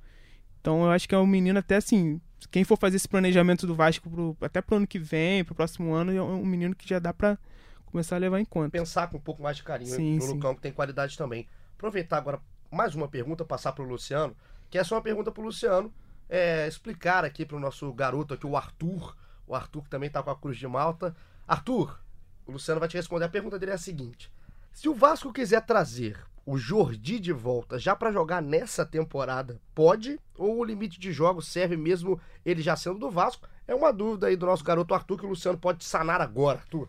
[0.58, 2.18] Então eu acho que é um menino até assim,
[2.50, 5.92] quem for fazer esse planejamento do Vasco pro, até pro ano que vem, pro próximo
[5.92, 7.36] ano, é um menino que já dá para
[7.84, 8.70] começar a levar em conta.
[8.70, 10.32] Pensar com um pouco mais de carinho Sim, no sim.
[10.32, 11.46] Lucão, que tem qualidade também.
[11.76, 14.34] Aproveitar agora mais uma pergunta, passar pro Luciano,
[14.70, 15.92] que é só uma pergunta pro Luciano
[16.26, 19.14] é, explicar aqui pro nosso garoto aqui, o Arthur.
[19.46, 21.14] O Arthur que também tá com a Cruz de Malta.
[21.46, 22.00] Arthur,
[22.46, 23.24] o Luciano vai te responder.
[23.24, 24.32] A pergunta dele é a seguinte:
[24.72, 30.20] Se o Vasco quiser trazer o Jordi de volta já pra jogar nessa temporada, pode?
[30.36, 33.48] Ou o limite de jogos serve mesmo ele já sendo do Vasco?
[33.66, 36.88] É uma dúvida aí do nosso garoto Arthur que o Luciano pode sanar agora, Arthur.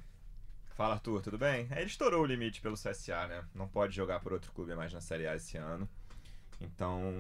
[0.76, 1.68] Fala, Arthur, tudo bem?
[1.72, 3.46] É, Ele estourou o limite pelo CSA, né?
[3.54, 5.88] Não pode jogar por outro clube mais na Série A esse ano.
[6.60, 7.14] Então,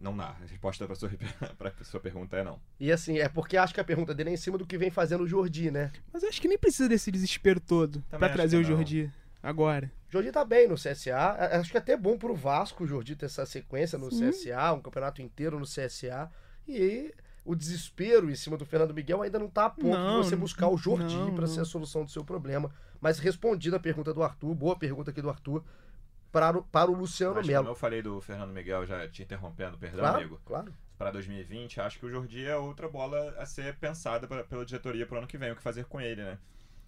[0.00, 0.28] não dá.
[0.28, 1.10] A resposta pra sua,
[1.58, 2.60] pra sua pergunta é não.
[2.78, 4.90] E assim, é porque acho que a pergunta dele é em cima do que vem
[4.90, 5.90] fazendo o Jordi, né?
[6.12, 8.64] Mas eu acho que nem precisa desse desespero todo para trazer o.
[8.64, 9.10] Jordi
[9.42, 9.90] agora.
[10.08, 11.16] O Jordi tá bem no CSA.
[11.52, 14.30] Acho que é até bom pro Vasco o Jordi ter essa sequência no Sim.
[14.30, 16.30] CSA, um campeonato inteiro no CSA.
[16.66, 17.12] E aí,
[17.44, 20.36] o desespero em cima do Fernando Miguel ainda não tá a ponto Não, de você
[20.36, 21.46] buscar o Jordi não.
[21.46, 22.70] ser a solução do seu problema.
[23.00, 25.64] Mas respondida a pergunta do Arthur, boa pergunta aqui do Arthur,
[26.32, 27.68] para o, para o Luciano Mas como Melo.
[27.68, 30.40] eu falei do Fernando Miguel, já te interrompendo, perdão, Claro, amigo.
[30.44, 30.74] claro.
[30.98, 35.06] Para 2020, acho que o Jordi é outra bola a ser pensada pela, pela diretoria
[35.06, 36.38] pro ano que vem, o que fazer com ele, né?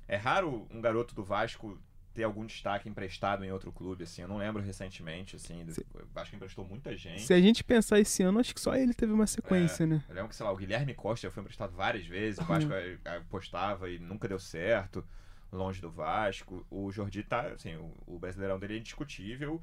[0.09, 1.79] É raro um garoto do Vasco
[2.13, 4.23] ter algum destaque emprestado em outro clube, assim.
[4.23, 5.65] Eu não lembro recentemente, assim.
[5.65, 5.71] Do,
[6.03, 7.23] o Vasco emprestou muita gente.
[7.23, 10.03] Se a gente pensar esse ano, acho que só ele teve uma sequência, né?
[10.09, 12.73] Eu lembro que, sei lá, o Guilherme Costa já foi emprestado várias vezes, o Vasco
[12.73, 15.05] eh, apostava e nunca deu certo,
[15.53, 16.67] longe do Vasco.
[16.71, 19.63] O Jordi tá, assim, o, o brasileirão dele é indiscutível.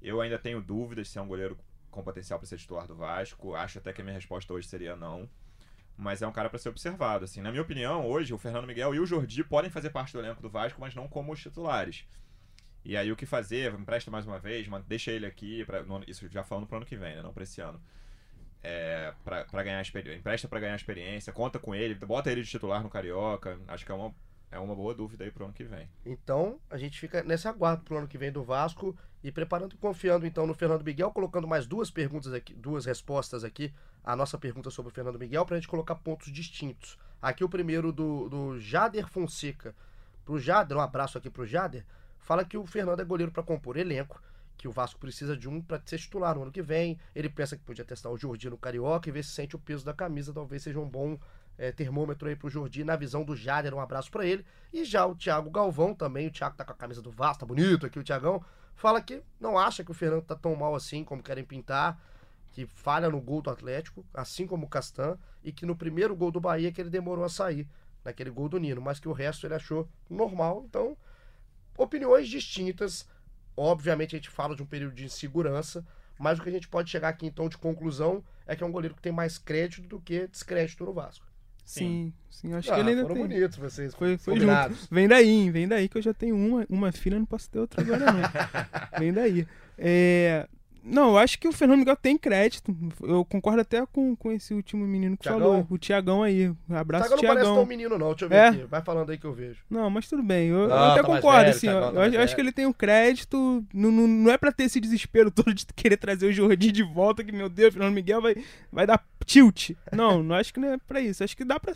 [0.00, 1.58] Eu ainda tenho dúvidas se é um goleiro
[1.90, 3.54] com potencial para ser titular do Vasco.
[3.54, 5.28] Acho até que a minha resposta hoje seria não.
[5.96, 7.42] Mas é um cara para ser observado, assim.
[7.42, 10.40] Na minha opinião, hoje o Fernando Miguel e o Jordi podem fazer parte do elenco
[10.40, 12.06] do Vasco, mas não como os titulares.
[12.82, 13.74] E aí o que fazer?
[13.74, 17.16] Empresta mais uma vez, deixa ele aqui, pra, isso já falando pro ano que vem,
[17.16, 17.22] né?
[17.22, 17.80] Não pra esse ano.
[18.62, 22.82] É, pra ganhar experiência, empresta pra ganhar experiência, conta com ele, bota ele de titular
[22.82, 23.58] no Carioca.
[23.68, 24.14] Acho que é uma,
[24.50, 25.88] é uma boa dúvida aí pro ano que vem.
[26.04, 30.26] Então, a gente fica nesse aguardo pro ano que vem do Vasco e preparando, confiando
[30.26, 34.70] então no Fernando Miguel, colocando mais duas perguntas aqui, duas respostas aqui à nossa pergunta
[34.70, 36.98] sobre o Fernando Miguel, pra gente colocar pontos distintos.
[37.20, 39.74] Aqui o primeiro do, do Jader Fonseca.
[40.24, 41.84] Pro Jader, um abraço aqui pro Jader,
[42.18, 44.20] fala que o Fernando é goleiro pra compor elenco,
[44.56, 46.98] que o Vasco precisa de um pra ser titular no ano que vem.
[47.14, 49.84] Ele pensa que podia testar o Jordi no Carioca e ver se sente o peso
[49.84, 51.18] da camisa, talvez seja um bom
[51.60, 53.74] é, termômetro aí pro Jordi na visão do Jader.
[53.74, 54.46] Um abraço pra ele.
[54.72, 57.46] E já o Thiago Galvão também, o Thiago tá com a camisa do Vasco, tá
[57.46, 58.42] bonito aqui o Thiagão,
[58.74, 62.00] fala que não acha que o Fernando tá tão mal assim como querem pintar,
[62.52, 66.30] que falha no gol do Atlético, assim como o Castan, e que no primeiro gol
[66.30, 67.68] do Bahia que ele demorou a sair,
[68.02, 70.64] naquele gol do Nino, mas que o resto ele achou normal.
[70.66, 70.96] Então,
[71.76, 73.06] opiniões distintas.
[73.54, 75.84] Obviamente a gente fala de um período de insegurança,
[76.18, 78.72] mas o que a gente pode chegar aqui então de conclusão é que é um
[78.72, 81.29] goleiro que tem mais crédito do que descrédito no Vasco.
[81.78, 83.22] Sim, sim, acho Ah, que ele ainda foram tem.
[83.28, 83.94] bonitos vocês.
[83.94, 84.78] Foi, foi combinados.
[84.80, 84.94] junto.
[84.94, 85.50] Vem daí, hein?
[85.50, 88.20] vem daí que eu já tenho uma, uma filha, não posso ter outra agora não.
[88.98, 89.46] vem daí.
[89.78, 90.46] É,
[90.82, 92.74] Não, eu acho que o Fernando Miguel tem crédito.
[93.02, 95.40] Eu concordo até com, com esse último menino que Thiagão?
[95.40, 96.52] falou, o Tiagão aí.
[96.70, 97.54] Abraço, Thiago não parece Tiagão.
[97.56, 98.48] tão menino não, deixa eu ver É?
[98.48, 98.64] aqui.
[98.64, 99.60] Vai falando aí que eu vejo.
[99.68, 100.48] Não, mas tudo bem.
[100.48, 101.66] Eu, eu Não, até tá concordo, velho, assim.
[101.66, 103.64] Thiagão, eu, tá eu acho que ele tem o crédito.
[103.74, 106.82] Não, não, não é pra ter esse desespero todo de querer trazer o Jordi de
[106.82, 108.36] volta, que, meu Deus, o Fernando Miguel vai,
[108.72, 109.70] vai dar tilt.
[109.92, 111.22] Não, não acho que não é pra isso.
[111.22, 111.74] Acho que dá pra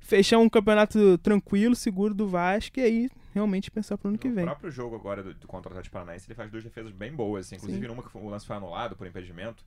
[0.00, 4.34] fechar um campeonato tranquilo, seguro do Vasco e aí realmente pensar pro ano que No
[4.36, 4.44] vem.
[4.44, 7.46] próprio jogo agora do, do contra o Atlético Paranaense, ele faz duas defesas bem boas,
[7.46, 7.56] assim.
[7.56, 7.88] Inclusive, Sim.
[7.88, 9.64] numa que foi- o lance foi anulado por impedimento.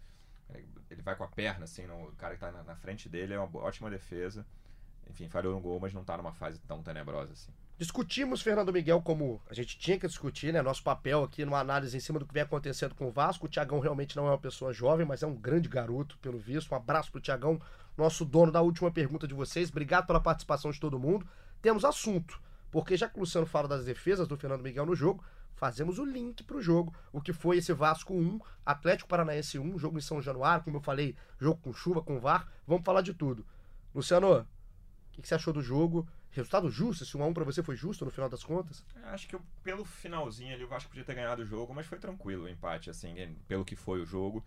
[0.90, 3.34] Ele vai com a perna, assim, no o cara que tá na, na frente dele,
[3.34, 4.46] é uma ótima defesa.
[5.10, 7.50] enfim, falhou no gol, mas não tá numa fase tão tenebrosa assim.
[7.78, 10.62] Discutimos Fernando Miguel como a gente tinha que discutir, né?
[10.62, 13.46] Nosso papel aqui numa análise em cima do que vem acontecendo com o Vasco.
[13.46, 16.74] O Tiagão realmente não é uma pessoa jovem, mas é um grande garoto, pelo visto.
[16.74, 17.58] Um abraço pro Tiagão,
[17.98, 19.70] nosso dono da última pergunta de vocês.
[19.70, 21.26] Obrigado pela participação de todo mundo.
[21.62, 25.24] Temos assunto, porque já que o Luciano fala das defesas do Fernando Miguel no jogo,
[25.56, 26.94] fazemos o link pro jogo.
[27.12, 30.82] O que foi esse Vasco 1, Atlético Paranaense 1, jogo em São Januário, como eu
[30.82, 32.48] falei, jogo com chuva, com VAR.
[32.66, 33.46] Vamos falar de tudo.
[33.94, 34.46] Luciano, o
[35.12, 36.08] que, que você achou do jogo?
[36.30, 37.04] Resultado justo?
[37.04, 38.86] Esse 1x1 pra você foi justo no final das contas?
[39.06, 41.98] Acho que eu, pelo finalzinho ali o Vasco podia ter ganhado o jogo, mas foi
[41.98, 43.16] tranquilo o empate, assim,
[43.48, 44.44] pelo que foi o jogo.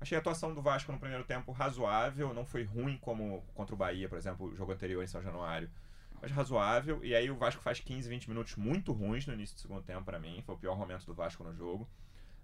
[0.00, 3.78] Achei a atuação do Vasco no primeiro tempo razoável, não foi ruim como contra o
[3.78, 5.70] Bahia, por exemplo, o jogo anterior em São Januário,
[6.20, 7.02] mas razoável.
[7.04, 10.04] E aí o Vasco faz 15, 20 minutos muito ruins no início do segundo tempo
[10.04, 11.88] para mim, foi o pior momento do Vasco no jogo.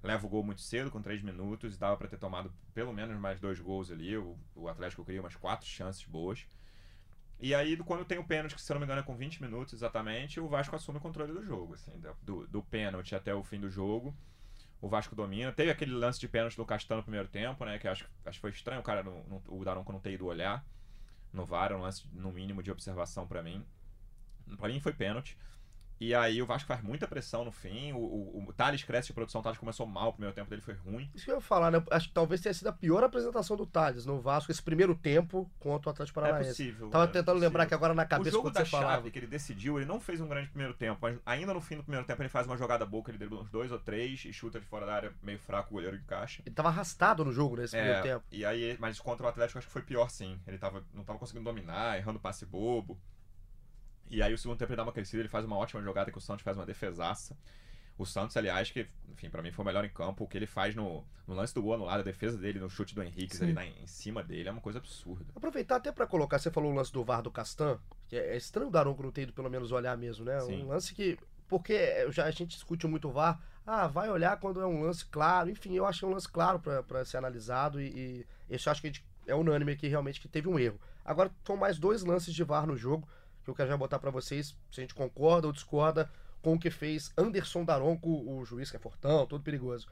[0.03, 3.17] Leva o gol muito cedo, com 3 minutos, e dava para ter tomado pelo menos
[3.21, 4.17] mais dois gols ali.
[4.17, 6.45] O, o Atlético cria umas quatro chances boas.
[7.39, 9.75] E aí, quando tem o pênalti, que se não me engano é com 20 minutos
[9.75, 11.75] exatamente, o Vasco assume o controle do jogo.
[11.75, 14.15] Assim, do, do pênalti até o fim do jogo,
[14.81, 15.53] o Vasco domina.
[15.53, 17.79] Teve aquele lance de pênalti do Castan no primeiro tempo, né?
[17.79, 20.27] Que acho, acho que foi estranho o cara, no, no, o Daronco não ter ido
[20.27, 20.65] olhar
[21.33, 23.65] no VAR, um lance no mínimo de observação para mim.
[24.59, 25.37] Para mim foi pênalti.
[26.03, 27.93] E aí o Vasco faz muita pressão no fim.
[27.93, 29.41] O, o, o Thales cresce de produção.
[29.41, 31.09] O Thales começou mal, o primeiro tempo dele foi ruim.
[31.15, 31.81] Isso que eu ia falar, né?
[31.93, 35.49] Acho que talvez tenha sido a pior apresentação do Thales no Vasco, esse primeiro tempo
[35.61, 36.49] contra o Atlético Paranaense.
[36.49, 36.91] É possível.
[36.91, 37.49] Tava é tentando possível.
[37.49, 39.11] lembrar que agora na cabeça o jogo da chave falava.
[39.13, 41.85] que ele decidiu, ele não fez um grande primeiro tempo, mas ainda no fim do
[41.85, 44.59] primeiro tempo ele faz uma jogada boa, ele dribla uns dois ou três e chuta
[44.59, 46.43] de fora da área meio fraco, o goleiro encaixa.
[46.45, 48.25] Ele tava arrastado no jogo nesse primeiro É, tempo.
[48.33, 50.37] e aí, mas contra o Atlético acho que foi pior sim.
[50.49, 52.99] Ele tava, não tava conseguindo dominar, errando passe bobo.
[54.13, 56.19] E aí o segundo tempo ele dá uma crescida, ele faz uma ótima jogada que
[56.19, 57.37] o Santos faz uma defesaça.
[57.99, 60.25] O Santos, aliás, que, enfim, pra mim foi o melhor em campo.
[60.25, 62.95] O que ele faz no, no lance do gol anulado, a defesa dele, no chute
[62.95, 65.27] do Henrique, ali na- em cima dele, é uma coisa absurda.
[65.35, 68.37] Aproveitar até pra colocar, você falou o lance do VAR do Castan, que é é
[68.37, 70.41] estranho o Daronco não ter ido pelo menos olhar mesmo, né?
[70.41, 70.65] Sim.
[70.65, 71.19] Um lance que.
[71.49, 73.39] Porque já, a gente discute muito o VAR.
[73.67, 75.51] Ah, vai olhar quando é um lance claro.
[75.51, 78.93] Enfim, eu achei um lance claro pra, pra ser analisado e, e eu acho que
[79.27, 80.81] é unânime aqui realmente que teve um erro.
[81.05, 83.07] Agora, são mais dois lances de VAR no jogo
[83.45, 86.59] que eu quero já botar pra vocês, se a gente concorda ou discorda com o
[86.59, 89.87] que fez Anderson Daronco, o juiz que é fortão, todo perigoso.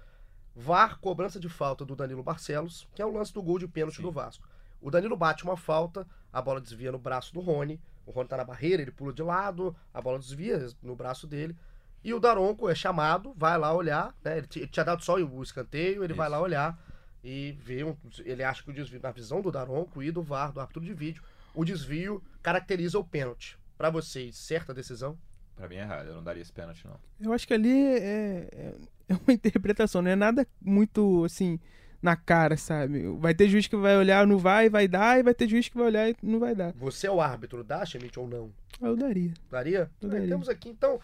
[0.55, 3.97] VAR, cobrança de falta do Danilo Barcelos, que é o lance do gol de pênalti
[3.97, 4.03] Sim.
[4.03, 4.49] do Vasco.
[4.81, 7.81] O Danilo bate uma falta, a bola desvia no braço do Rony.
[8.07, 11.57] O Rony tá na barreira, ele pula de lado, a bola desvia no braço dele.
[12.03, 14.39] E o Daronco é chamado, vai lá olhar, né?
[14.39, 16.37] Ele, tinha dado só o escanteio, ele vai Isso.
[16.37, 16.79] lá olhar
[17.23, 20.53] e vê um, ele acha que o desvio, na visão do Daronco e do VAR,
[20.53, 21.23] do árbitro de vídeo,
[21.55, 23.59] o desvio caracteriza o pênalti.
[23.77, 25.19] Pra vocês, certa decisão?
[25.57, 26.99] Pra mim é errado, eu não daria esse pênalti, não.
[27.21, 28.75] Eu acho que ali é, é,
[29.09, 31.59] é uma interpretação, não é nada muito assim
[32.03, 33.03] na cara, sabe?
[33.19, 35.77] Vai ter juiz que vai olhar, não vai, vai dar, e vai ter juiz que
[35.77, 36.73] vai olhar e não vai dar.
[36.75, 38.51] Você é o árbitro, dá, Schmidt, ou não?
[38.81, 39.35] Eu daria.
[39.51, 39.91] Daria?
[40.01, 40.29] Eu Ah, daria.
[40.29, 40.99] Temos aqui, então.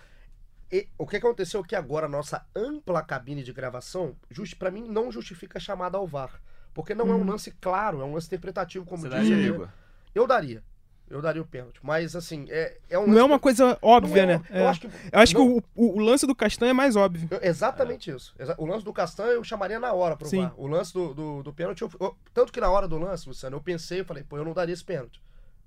[0.72, 4.86] e- o que aconteceu aqui agora, a nossa ampla cabine de gravação, just, para mim,
[4.88, 6.40] não justifica a chamada ao VAR.
[6.72, 7.26] Porque não é um Uhum.
[7.30, 9.30] lance claro, é um lance interpretativo, como Você disse.
[9.30, 9.46] daria?
[9.48, 9.68] Igor?
[10.16, 10.62] Eu daria.
[11.08, 11.78] Eu daria o pênalti.
[11.82, 14.42] Mas, assim, é, é um Não é uma que- coisa não óbvia, é- né?
[14.50, 14.66] Eu É.
[14.66, 17.28] acho que, Eu acho não- que o, o- o lance do Castanho é mais óbvio.
[17.30, 18.34] eu- exatamente isso.
[18.38, 20.42] Exa- O lance do Castan eu chamaria na hora pro Sim.
[20.42, 20.54] VAR.
[20.56, 23.56] O lance do, do, do pênalti, eu- eu- tanto que na hora do lance, Luciano,
[23.56, 25.22] eu pensei, eu falei, pô, eu não daria esse pênalti.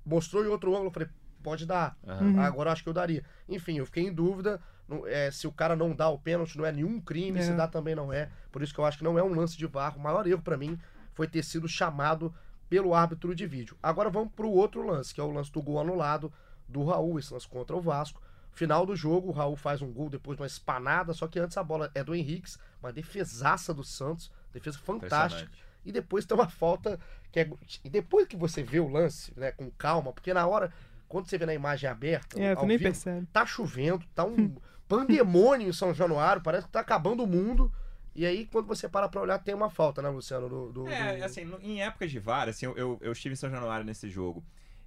[0.05, 1.07] Mostrou em outro ângulo, eu falei,
[1.41, 1.95] pode dar.
[2.05, 2.37] Uhum.
[2.41, 3.23] Agora eu acho que eu daria.
[3.47, 4.59] Enfim, eu fiquei em dúvida.
[4.89, 7.43] não- é, se o cara não dá o pênalti, não é nenhum crime, É.
[7.43, 8.27] se dá também não é.
[8.51, 9.95] Por isso que eu acho que não é um lance de VAR.
[9.95, 10.79] O maior erro pra mim
[11.13, 12.33] foi ter sido chamado
[12.69, 13.75] pelo árbitro de vídeo.
[13.81, 16.31] Agora vamos pro outro lance, que é o lance do gol anulado
[16.67, 18.21] do Raul, esse lance contra o Vasco.
[18.51, 21.57] Final do jogo, o Raul faz um gol depois de uma espanada, só que antes
[21.57, 25.49] a bola é do Henriques, uma defesaça do Santos, defesa fantástica.
[25.85, 26.99] E depois tem uma falta
[27.31, 27.49] que é.
[27.83, 30.71] E depois que você vê o lance, né, com calma, porque na hora,
[31.07, 33.25] quando você vê na imagem aberta, É, ao vivo, percebe.
[33.31, 34.53] tá chovendo, tá um
[34.87, 37.71] pandemônio em São Januário, parece que tá acabando o mundo.
[38.15, 40.49] E aí, quando você para pra olhar, tem uma falta, né, Luciano?
[40.49, 43.33] Do, do- É, do- assim, no- em épocas de VAR, assim, eu, eu, eu estive
[43.33, 44.43] em São Januário nesse jogo.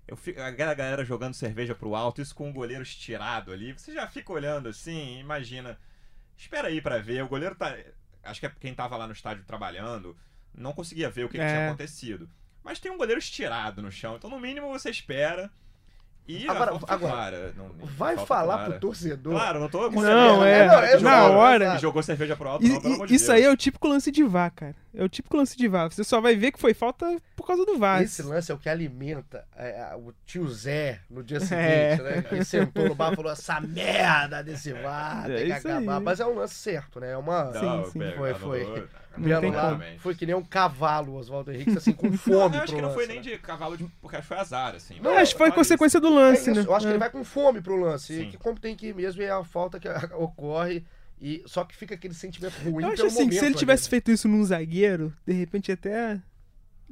[0.06, 3.72] Eu fi- a galera, jogando cerveja pro alto, isso com o goleiro estirado ali.
[3.72, 5.78] Você já fica olhando assim, imagina.
[6.36, 7.22] Espera aí pra ver.
[7.22, 7.76] O goleiro tá.
[8.24, 10.16] Acho que é quem tava lá no estádio trabalhando,
[10.54, 11.46] não conseguia ver o que, que É.
[11.48, 12.28] tinha acontecido.
[12.64, 15.50] Mas tem um goleiro estirado no chão, então no mínimo você espera.
[16.28, 17.52] E Agora- agora.
[17.56, 19.32] Não- Vai falta falar pro torcedor.
[19.32, 20.04] Claro, não tô Não,
[20.44, 21.64] é, não, é na zoado, hora.
[21.72, 23.36] é E jogou cerveja pro alto, E- não, pelo e- de isso Deus.
[23.38, 24.74] aí é o típico lance de VAR, cara.
[24.94, 25.90] É o típico lance de VAR.
[25.90, 28.02] Você só vai ver que foi falta por causa do VAR.
[28.02, 31.96] Esse lance é o que alimenta é, o tio Zé no dia seguinte, É.
[32.02, 32.22] né?
[32.22, 35.96] Que sentou no bar e falou: essa merda desse VAR, É tem que acabar.
[35.98, 36.02] aí.
[36.04, 37.12] Mas é um lance certo, né?
[37.12, 37.52] É uma.
[37.52, 38.00] Sim, Não, sim.
[38.16, 38.88] Foi, não, foi.
[39.16, 39.82] Não, tem como.
[39.98, 42.56] foi que nem um cavalo, Oswaldo Henrique, assim, com Não, fome.
[42.56, 43.36] eu acho pro que não foi lance, nem né?
[43.36, 45.00] de cavalo, de, porque acho que foi azar, assim.
[45.00, 46.66] Não, acho que foi consequência do É lance, isso, né?
[46.66, 46.92] eu acho que É.
[46.92, 48.16] ele vai com fome pro lance.
[48.16, 48.28] Sim.
[48.30, 50.84] Que como tem que ir mesmo e é a falta que ocorre.
[51.20, 53.54] E, só que fica aquele sentimento ruim Eu acho pelo assim, que se momento ele
[53.54, 53.90] tivesse ali, né?
[53.90, 56.20] feito isso num zagueiro, de repente até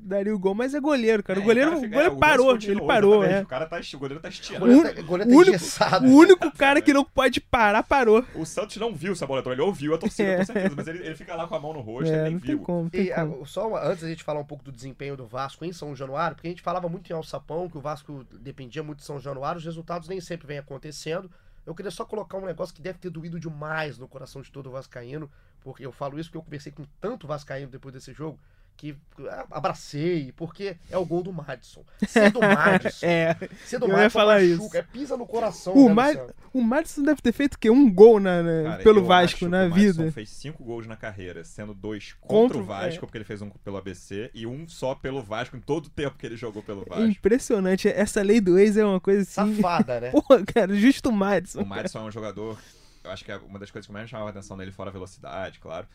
[0.03, 1.39] daria o gol, mas é goleiro, cara.
[1.39, 3.43] É, o goleiro, cara o fica- goleiro é, o parou, ele parou, é.
[3.43, 4.61] O, cara tá, o goleiro tá O estirando.
[4.61, 6.07] goleiro o tá- o goleiro tá único- engessado.
[6.07, 8.25] O único cara que não pode parar, parou.
[8.35, 10.37] O Santos não viu essa bola, ele ouviu a torcida, É.
[10.39, 12.33] com certeza, mas ele, ele fica lá com a mão no rosto, ele É, nem
[12.35, 12.65] não tem viu.
[12.65, 15.65] como, E a- só uma- antes da gente falar um pouco do desempenho do Vasco
[15.65, 18.99] em São Januário, porque a gente falava muito em Alçapão, que o Vasco dependia muito
[18.99, 21.31] de São Januário, os resultados nem sempre vêm acontecendo.
[21.67, 24.71] Eu queria só colocar um negócio que deve ter doído demais no coração de todo
[24.71, 25.31] vascaíno,
[25.63, 28.39] porque eu falo isso porque eu conversei com tanto vascaíno depois desse jogo,
[28.81, 28.97] que
[29.29, 31.85] ah, abracei, porque é o gol do Madison.
[32.09, 34.77] Ser do Madison, É, ser do eu ia Madison falar machuca, isso.
[34.79, 35.75] é pisa no coração.
[35.75, 36.07] o, né, Ma
[36.55, 37.69] o Madison deve ter feito o quê?
[37.69, 40.13] Um gol na, na- Cara, pelo Vasco na o Madison vida.
[40.13, 43.01] fez cinco gols na carreira, sendo dois contra, Contra o o- Vasco, é.
[43.01, 46.17] porque ele fez um pelo ABC, e um só pelo Vasco em todo o tempo
[46.17, 47.05] que ele jogou pelo É Vasco.
[47.05, 47.87] impressionante.
[47.87, 49.57] Essa lei do ex é uma coisa assim.
[49.57, 50.11] Safada, né?
[50.17, 50.23] Pô,
[50.55, 51.61] cara, justo o Madison.
[51.61, 52.59] O Madison é um jogador,
[53.05, 54.89] eu acho que é uma das coisas que mais me chamava a atenção nele, fora
[54.89, 55.87] a velocidade, claro,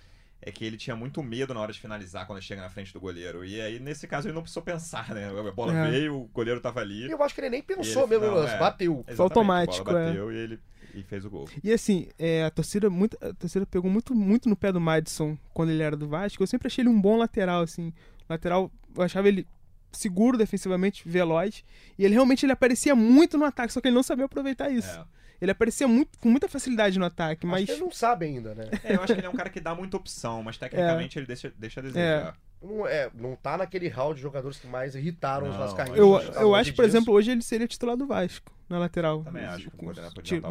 [0.41, 2.93] é que ele tinha muito medo na hora de finalizar quando ele chega na frente
[2.93, 3.43] do goleiro.
[3.43, 5.27] E aí, nesse caso, ele não precisou pensar, né?
[5.29, 5.89] A bola É.
[5.91, 7.07] veio, o goleiro tava ali.
[7.07, 8.59] E eu acho que ele nem pensou Ele- mesmo no não, lance, é.
[8.59, 8.93] bateu.
[9.07, 10.07] Exatamente, automático, A bola é.
[10.07, 10.59] bateu e ele
[10.93, 11.49] e fez o gol.
[11.63, 15.37] E assim, é, a, torcida muito, a torcida pegou muito, muito no pé do Madison
[15.53, 16.41] quando ele era do Vasco.
[16.43, 17.91] Eu sempre achei ele um bom lateral, assim.
[18.29, 19.45] Lateral, eu achava ele
[19.91, 21.63] seguro defensivamente, veloz.
[21.97, 24.89] E ele realmente ele aparecia muito no ataque, só que ele não sabia aproveitar isso.
[24.89, 25.05] É.
[25.41, 28.55] Ele aparecia muito, com muita facilidade no ataque, Acho mas que ele não sabe ainda,
[28.55, 28.65] né?
[28.83, 31.25] É, eu acho que ele é um cara que dá muita opção, mas tecnicamente ele
[31.25, 32.37] deixa, deixa a desejar.
[32.61, 35.97] Não, é, não tá naquele hall de jogadores que mais irritaram os Não, vascaínos.
[35.97, 36.97] eu, eu acho que, por disso.
[36.97, 39.23] exemplo, hoje ele seria titular do Vasco, na lateral.
[39.23, 39.85] Também acho que Com-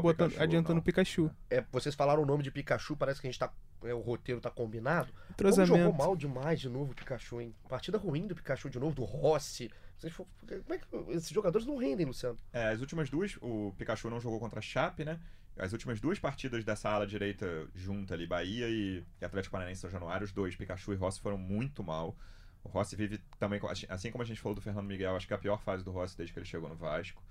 [0.00, 1.30] botando- Pikachu, adiantando o Pikachu.
[1.50, 3.50] É, vocês falaram o nome de Pikachu, parece que a gente tá.
[3.84, 5.08] é, o roteiro tá combinado.
[5.36, 7.54] Como jogou mal demais de novo o Pikachu, hein?
[7.68, 9.68] Partida ruim do Pikachu de novo, do Rossi.
[10.12, 12.38] Como é que esses jogadores não rendem, Luciano?
[12.52, 15.20] É, as últimas duas, o Pikachu não jogou contra a Chape, né?
[15.56, 20.24] As últimas duas partidas dessa ala direita junta ali, Bahia e, Atlético Paranaense São Januário,
[20.24, 22.16] os dois, Pikachu e Rossi, foram muito mal.
[22.64, 25.32] O Rossi vive também, com- assim como a gente falou do Fernando Miguel, acho que
[25.32, 27.22] é a pior fase do Rossi desde que ele chegou no Vasco.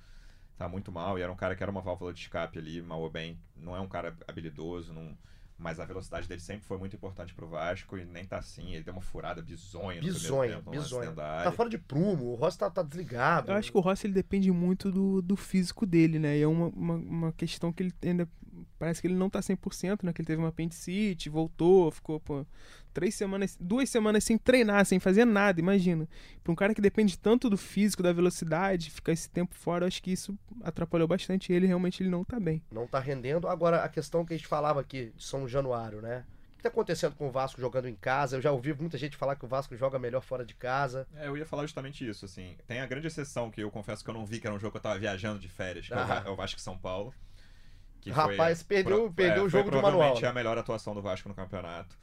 [0.58, 3.02] Tá muito mal, e era um cara que era uma válvula de escape ali, mal
[3.02, 3.38] ou bem.
[3.56, 5.18] Não é um cara habilidoso, não...
[5.64, 8.74] mas a velocidade dele sempre foi muito importante pro Vasco e nem tá assim.
[8.74, 11.12] Ele deu uma furada bizonha no Bizonha, primeiro tempo, bizonha.
[11.14, 13.50] Tá fora de prumo, o Rossi tá, tá desligado.
[13.50, 16.38] Eu acho que o Rossi ele depende muito do, do físico dele, né?
[16.38, 18.28] E é uma, uma, uma questão que ele ainda.
[18.80, 20.12] Parece que ele não tá 100%, né?
[20.12, 22.46] Que ele teve uma apendicite, voltou, ficou, pô,
[22.94, 26.08] três semanas, duas semanas sem treinar, sem fazer nada, imagina.
[26.44, 29.88] Pra um cara que depende tanto do físico, da velocidade, ficar esse tempo fora, eu
[29.88, 31.66] acho que isso atrapalhou bastante ele.
[31.68, 32.62] Realmente ele não tá bem.
[32.72, 33.48] Não tá rendendo.
[33.48, 36.26] Agora, a questão que a gente falava aqui de São Januário, né?
[36.54, 38.38] O que tá acontecendo com o Vasco jogando em casa?
[38.38, 41.06] Eu já ouvi muita gente falar que o Vasco joga melhor fora de casa.
[41.16, 42.56] É, eu ia falar justamente isso, assim.
[42.66, 44.72] Tem a grande exceção que eu confesso que eu não vi, que era um jogo
[44.72, 46.24] que eu tava viajando de férias, que é o Ah.
[46.26, 47.14] É o Vasco São Paulo.
[48.04, 50.28] Que Rapaz, perdeu- perdeu o foi jogo de provavelmente manual, né?
[50.28, 51.98] a melhor atuação do Vasco no campeonato.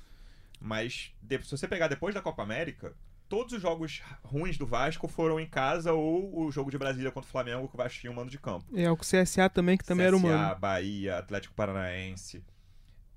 [0.61, 2.93] Mas de- se você pegar depois da Copa América,
[3.29, 7.29] todos os jogos ruins do Vasco foram em casa ou o jogo de Brasília contra
[7.29, 8.65] o Flamengo, que o Vasco tinha um mando de campo.
[8.77, 10.57] É, o CSA também, que também era CSA, humano.
[10.59, 12.43] Bahia, Atlético Paranaense.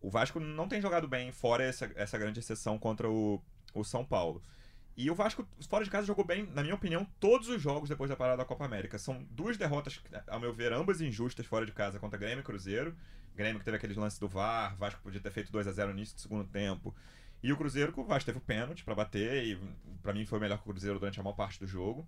[0.02, 3.42] O Vasco não tem jogado bem, fora essa, essa grande exceção contra o,
[3.74, 4.42] o São Paulo.
[4.96, 8.10] E o Vasco, fora de casa, jogou bem, na minha opinião, todos os jogos depois
[8.10, 9.00] da parada da Copa América.
[9.00, 12.96] São duas derrotas, ao meu ver, ambas injustas fora de casa contra Grêmio e Cruzeiro.
[13.36, 15.98] Grêmio que teve aqueles lances do VAR, Vasco podia ter feito 2 a 0 no
[15.98, 16.96] início do segundo tempo.
[17.42, 19.60] E o Cruzeiro, que o Vasco teve o pênalti pra bater, e
[20.04, 22.08] pra mim foi melhor que o Cruzeiro durante a maior parte do jogo.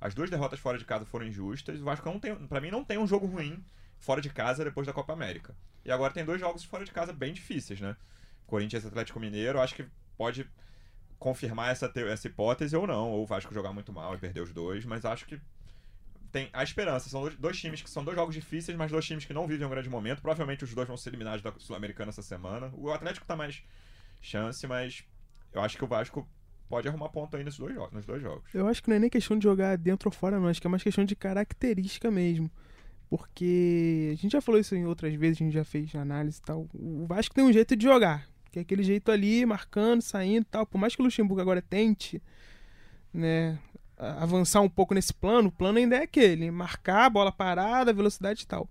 [0.00, 1.80] As duas derrotas fora de casa foram injustas.
[1.80, 3.62] O Vasco não tem, para mim não tem um jogo ruim
[3.98, 5.54] fora de casa depois da Copa América.
[5.84, 7.96] E agora tem dois jogos fora de casa bem difíceis, né?
[8.46, 10.48] Corinthians e Atlético Mineiro, acho que pode
[11.20, 14.52] confirmar essa, essa hipótese ou não, ou o Vasco jogar muito mal e perder os
[14.52, 15.38] dois, mas acho que
[16.32, 17.10] tem a esperança.
[17.10, 19.66] São dois, dois times que são dois jogos difíceis, mas dois times que não vivem
[19.66, 20.22] um grande momento.
[20.22, 22.72] Provavelmente os dois vão ser eliminados da Sul-Americana essa semana.
[22.72, 23.62] O Atlético tá mais
[24.22, 25.04] chance, mas
[25.52, 26.26] eu acho que o Vasco
[26.70, 28.54] pode arrumar ponto aí nesses dois, nos dois jogos.
[28.54, 30.48] Eu acho que não é nem questão de jogar dentro ou fora, não.
[30.48, 32.50] Acho que é mais questão de característica mesmo.
[33.10, 36.42] Porque a gente já falou isso em outras vezes, a gente já fez análise e
[36.42, 36.66] tal.
[36.72, 38.29] O Vasco tem um jeito de jogar.
[38.50, 40.66] Que é aquele jeito ali, marcando, saindo tal.
[40.66, 42.22] Por mais que o Luxemburgo agora tente,
[43.12, 43.58] né,
[43.96, 48.46] avançar um pouco nesse plano, o plano ainda é aquele: marcar, bola parada, velocidade e
[48.46, 48.68] tal.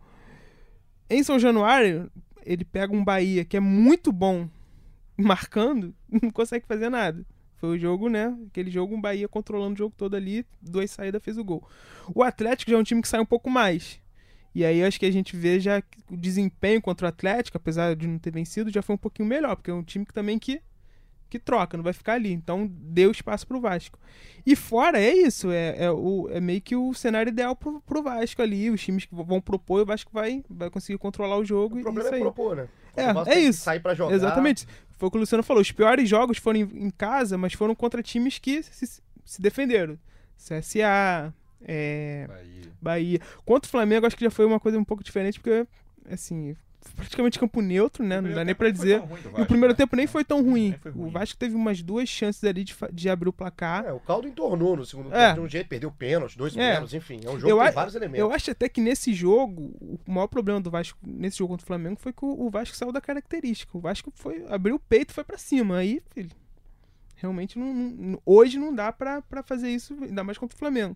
[1.09, 2.11] Em São Januário,
[2.45, 4.49] ele pega um Bahia que é muito bom
[5.17, 7.25] marcando, não consegue fazer nada.
[7.55, 8.37] Foi o jogo, né?
[8.47, 11.67] Aquele jogo, um Bahia controlando o jogo todo ali, duas saídas fez o gol.
[12.15, 13.99] O Atlético já é um time que sai um pouco mais.
[14.53, 18.07] E aí acho que a gente vê já o desempenho contra o Atlético, apesar de
[18.07, 20.61] não ter vencido, já foi um pouquinho melhor, porque é um time que também que
[21.29, 22.33] que troca, não vai ficar ali.
[22.33, 23.99] Então deu espaço pro Vasco.
[24.45, 28.01] E fora é isso, é, é, o, é meio que o cenário ideal pro, pro
[28.01, 28.69] Vasco ali.
[28.71, 31.75] Os times que vão propor, o Vasco vai, vai conseguir controlar o jogo.
[31.75, 32.19] O e problema é aí.
[32.19, 32.67] propor, né?
[32.97, 33.61] É, é isso.
[33.61, 34.15] Sair pra jogar.
[34.15, 34.67] Exatamente.
[34.97, 35.61] Foi o que o Luciano falou.
[35.61, 39.97] Os piores jogos foram em, em casa, mas foram contra times que se, se defenderam.
[40.35, 42.61] CSA, é, Bahia.
[42.81, 43.19] Bahia.
[43.45, 45.67] Contra o Flamengo, acho que já foi uma coisa um pouco diferente, porque,
[46.09, 46.55] assim,
[46.95, 48.21] praticamente campo neutro, né?
[48.21, 49.03] Não dá nem pra dizer.
[49.37, 50.73] E o primeiro tempo nem foi tão ruim.
[50.81, 51.07] Foi ruim.
[51.07, 53.83] O Vasco teve umas duas chances ali de, de abrir o placar.
[53.85, 55.27] É, o caldo entornou no segundo É.
[55.27, 56.71] tempo de um jeito, perdeu pênalti, dois É.
[56.73, 57.19] pênaltis, enfim.
[57.25, 58.19] É um jogo Eu que tem a- vários elementos.
[58.19, 61.67] Eu acho até que nesse jogo, o maior problema do Vasco, nesse jogo contra o
[61.67, 63.77] Flamengo, foi que o o Vasco saiu da característica.
[63.77, 65.77] O Vasco foi, abriu o peito e foi pra cima.
[65.79, 66.29] Aí, filho,
[67.17, 70.95] realmente não, não- hoje não dá pra fazer isso, ainda mais contra o Flamengo.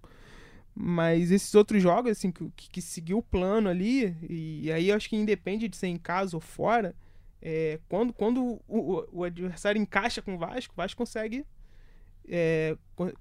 [0.75, 5.07] Mas esses outros jogos, assim, que, que, seguiu o plano ali, e, aí eu acho
[5.09, 6.95] que independe de ser em casa ou fora,
[7.41, 11.45] é, quando, quando o, o- adversário encaixa com o Vasco, o Vasco consegue
[12.27, 12.77] é,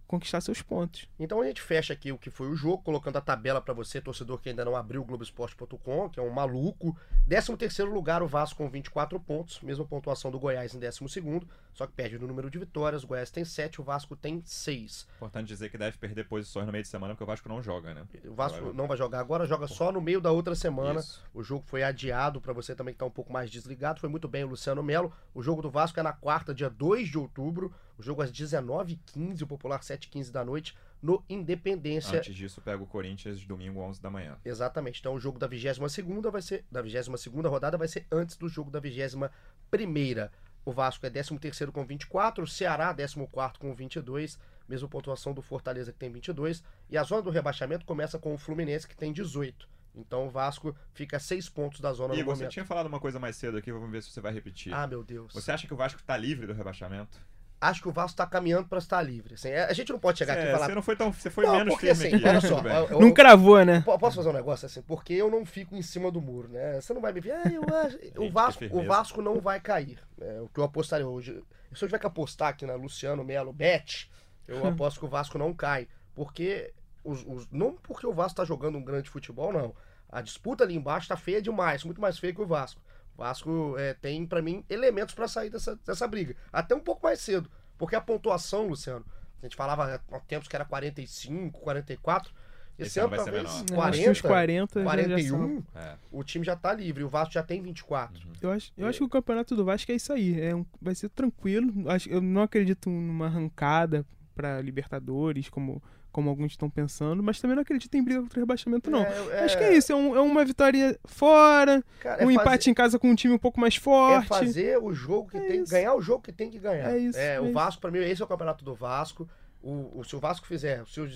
[0.06, 1.08] conquistar seus pontos.
[1.18, 4.00] Então a gente fecha aqui o que foi o jogo, colocando a tabela pra você,
[4.00, 6.96] torcedor que ainda não abriu o Globoesporte.com, que é um maluco.
[7.28, 11.48] 13 terceiro lugar o Vasco com 24 pontos, mesma pontuação do Goiás em 12 segundo,
[11.72, 13.04] só que perde no número de vitórias.
[13.04, 15.06] O Goiás tem 7, o Vasco tem 6.
[15.16, 17.94] Importante dizer que deve perder posições no meio de semana, porque o Vasco não joga,
[17.94, 18.04] né?
[18.26, 21.00] O Vasco Agora- não vai jogar agora, joga só no meio da outra semana.
[21.00, 21.24] Isso.
[21.32, 24.00] O jogo foi adiado para você também que tá um pouco mais desligado.
[24.00, 25.12] Foi muito bem o Luciano Melo.
[25.32, 27.72] O jogo do Vasco é na quarta, dia 2 de outubro.
[27.98, 32.18] O jogo às 19h15, o popular 7h15 da noite, no Independência.
[32.18, 34.36] Antes disso, pega o Corinthians domingo 11 da manhã.
[34.44, 34.98] Exatamente.
[34.98, 38.70] Então o jogo da 22ª vai ser da 22ª rodada vai ser antes do jogo
[38.70, 40.30] da 21ª.
[40.64, 45.92] O Vasco é 13º com 24, o Ceará 14º com 22, mesma pontuação do Fortaleza
[45.92, 49.68] que tem 22, e a zona do rebaixamento começa com o Fluminense que tem 18.
[49.94, 52.52] Então o Vasco fica a 6 pontos da zona no Igor, você momento.
[52.52, 54.72] tinha falado uma coisa mais cedo aqui, vamos ver se você vai repetir.
[54.72, 55.32] Ah, meu Deus.
[55.34, 57.18] Você acha que o Vasco tá livre do rebaixamento?
[57.64, 59.34] Acho que o Vasco tá caminhando para estar livre.
[59.34, 61.12] Assim, a gente não pode chegar aqui É, e falar Você não foi tão.
[61.12, 62.28] Você foi Não, menos porque, firme assim, aqui.
[62.28, 63.82] olha só, eu- eu- Não cravou, né?
[63.82, 64.82] Po- Posso fazer um negócio assim?
[64.82, 66.80] Porque eu não fico em cima do muro, né?
[66.80, 67.30] Você não vai me ver.
[67.32, 67.98] Ah, eu acho.
[68.18, 68.84] O Vasco, o.
[68.84, 69.98] Vasco não vai cair.
[70.20, 71.40] É o que eu apostaria hoje.
[71.72, 74.10] Se eu tiver que apostar aqui na Luciano Melo Bet,
[74.48, 75.86] eu aposto que o Vasco não cai.
[76.16, 76.74] Porque.
[77.04, 79.72] Os, os- não porque o Vasco tá jogando um grande futebol, não.
[80.10, 82.80] A disputa ali embaixo tá feia demais, muito mais feia que o Vasco.
[83.16, 86.34] O Vasco é, tem, pra mim, elementos pra sair dessa, dessa briga.
[86.52, 87.50] Até um pouco mais cedo.
[87.78, 89.04] Porque a pontuação, Luciano,
[89.42, 92.32] a gente falava há tempos que era 45, 44.
[92.78, 93.92] Esse, Esse ano, ano vai ser talvez menor.
[94.04, 95.38] Que os 40, 40 já- já são.
[95.38, 95.94] 41, É.
[96.10, 97.04] o time já tá livre.
[97.04, 98.26] O Vasco já tem 24.
[98.40, 100.40] Eu acho, eu acho que o campeonato do Vasco é isso aí.
[100.40, 101.88] É um- vai ser tranquilo.
[101.90, 107.54] Acho, eu não acredito numa arrancada pra Libertadores, como, como alguns estão pensando, mas também
[107.56, 109.02] não acredito em briga contra o rebaixamento, não.
[109.02, 112.40] É, Acho que é isso, é, um- é uma vitória fora, Cara, é um fazer-
[112.40, 114.28] empate em casa com um time um pouco mais É forte.
[114.28, 115.72] fazer o jogo que É tem isso.
[115.72, 116.90] ganhar o jogo que tem que ganhar.
[116.94, 117.52] É isso, é o.
[117.52, 119.28] Vasco, pra mim, esse é o campeonato do Vasco.
[119.62, 121.08] O, o- se o Vasco fizer, se o,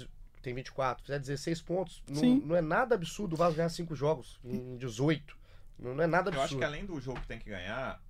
[0.43, 4.39] tem 24, fizer 16 pontos, não, não é nada absurdo o Vasco ganhar 5 jogos
[4.45, 5.37] em 18.
[5.79, 6.59] Não, não é nada Eu acho absurdo.
[6.61, 8.01] que além do jogo que tem que ganhar,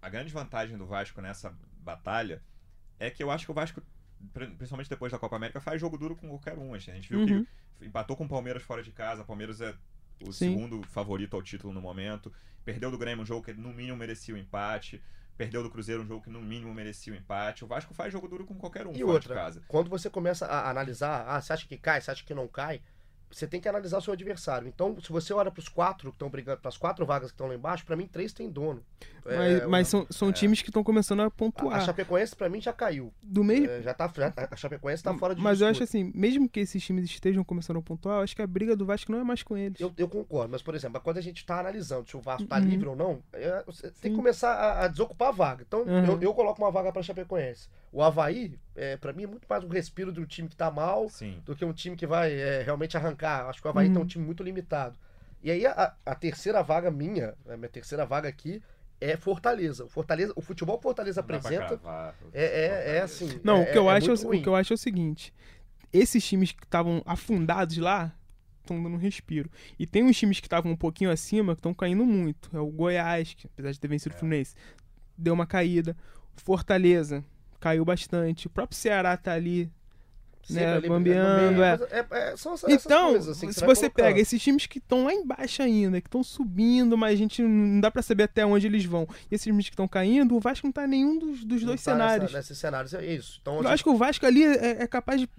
[0.00, 2.42] a grande vantagem do Vasco nessa batalha
[2.98, 3.82] é que eu acho que o Vasco,
[4.32, 6.74] principalmente depois da Copa América, faz jogo duro com qualquer um.
[6.74, 6.90] assim.
[6.90, 7.26] A gente viu Uhum.
[7.78, 9.74] que empatou com o Palmeiras fora de casa, o Palmeiras é
[10.26, 10.50] o Sim.
[10.50, 12.32] segundo favorito ao título no momento.
[12.64, 15.02] Perdeu do Grêmio um jogo que no mínimo merecia o empate.
[15.36, 17.64] Perdeu do Cruzeiro um jogo que no mínimo merecia o empate.
[17.64, 19.62] O Vasco faz jogo duro com qualquer um E fora outra, de casa.
[19.66, 22.80] quando você começa a analisar, ah, você acha que cai, você acha que não cai,
[23.36, 24.68] você tem que analisar o seu adversário.
[24.68, 27.34] Então, se você olha para os quatro que estão brigando, para as quatro vagas que
[27.34, 28.82] estão lá embaixo, para mim três tem dono.
[29.24, 30.32] Mas, É, mas são, são é.
[30.32, 31.80] times que estão começando a a, a pontuar.
[31.84, 33.12] Chapecoense para mim já caiu.
[33.22, 35.70] Do mesmo, É, já tá, já- a Chapecoense tá fora de mas eu disputa.
[35.70, 38.74] acho assim, mesmo que esses times estejam começando a pontuar, eu acho que a briga
[38.76, 39.80] do Vasco não é mais com eles.
[39.80, 42.56] Eu, eu concordo, mas, por exemplo, quando a gente tá analisando se o Vasco tá
[42.58, 42.64] Uhum.
[42.64, 45.64] livre ou não, é, você tem que começar a, a desocupar a vaga.
[45.66, 46.04] Então, Uhum.
[46.04, 47.68] eu, eu coloco uma vaga pra Chapecoense.
[47.92, 51.08] O Havaí, é, para mim, é muito mais um respiro do time que tá mal
[51.10, 51.42] Sim.
[51.44, 53.46] do que um time que vai é, realmente arrancar.
[53.46, 53.92] Acho que o Havaí Uhum.
[53.92, 54.96] tem um time muito limitado.
[55.42, 58.62] E aí, a, a terceira vaga minha, a minha terceira vaga aqui,
[58.98, 59.84] é Fortaleza.
[59.84, 62.14] O Fortaleza, o futebol que Fortaleza apresenta cravar.
[62.32, 63.40] é, é, é assim.
[63.44, 64.78] Não, é, o, que eu é acho, é o- o que eu acho é o
[64.78, 65.34] seguinte:
[65.92, 68.14] esses times que estavam afundados lá
[68.62, 69.50] estão dando um respiro.
[69.78, 72.48] E tem uns times que estavam um pouquinho acima que estão caindo muito.
[72.56, 73.90] É o Goiás, que apesar de ter É.
[73.90, 74.54] vencido o Fluminense,
[75.18, 75.94] deu uma caída.
[76.36, 77.22] Fortaleza
[77.62, 78.46] caiu bastante.
[78.48, 79.70] O próprio Ceará tá ali.
[80.44, 81.78] Sempre né, ali bambeando, é.
[81.92, 85.62] é, é, essas Então, coisas, assim, se você pega esses times que estão lá embaixo
[85.62, 89.06] ainda, que estão subindo, mas a gente não dá pra saber até onde eles vão.
[89.30, 91.68] E esses times que estão caindo, o Vasco não tá em nenhum dos, dos Não
[91.68, 92.32] dois tá cenários.
[92.32, 93.38] nesses cenários, é isso.
[93.40, 95.30] Então, Eu assim, acho que o Vasco ali é, é capaz de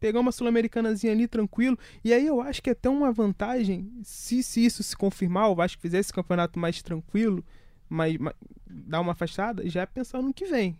[0.00, 1.78] pegar uma sul-americanazinha ali tranquilo.
[2.02, 5.54] E aí eu acho que é até uma vantagem, se, se isso se confirmar, o
[5.54, 7.44] Vasco fizer esse campeonato mais tranquilo,
[7.90, 10.78] mais, mais- dar uma afastada, já é pensar no que vem.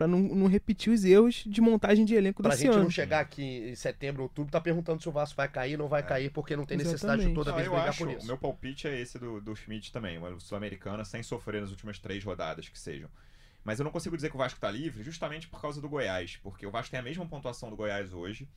[0.00, 2.84] Pra não, não repetir os erros de montagem de elenco Pra desse gente ano.
[2.84, 5.88] não chegar aqui em setembro, outubro, tá perguntando se o Vasco vai cair ou não
[5.88, 7.34] vai cair, porque não tem necessidade de Exatamente.
[7.34, 8.26] toda vez brigar acho, por o isso.
[8.26, 12.24] meu palpite é esse do, do Schmidt também, uma Sul-Americana sem sofrer nas últimas três
[12.24, 13.10] rodadas que sejam.
[13.62, 16.38] Mas eu não consigo dizer que o Vasco tá livre justamente por causa do Goiás,
[16.42, 18.48] porque o Vasco tem a mesma pontuação do Goiás hoje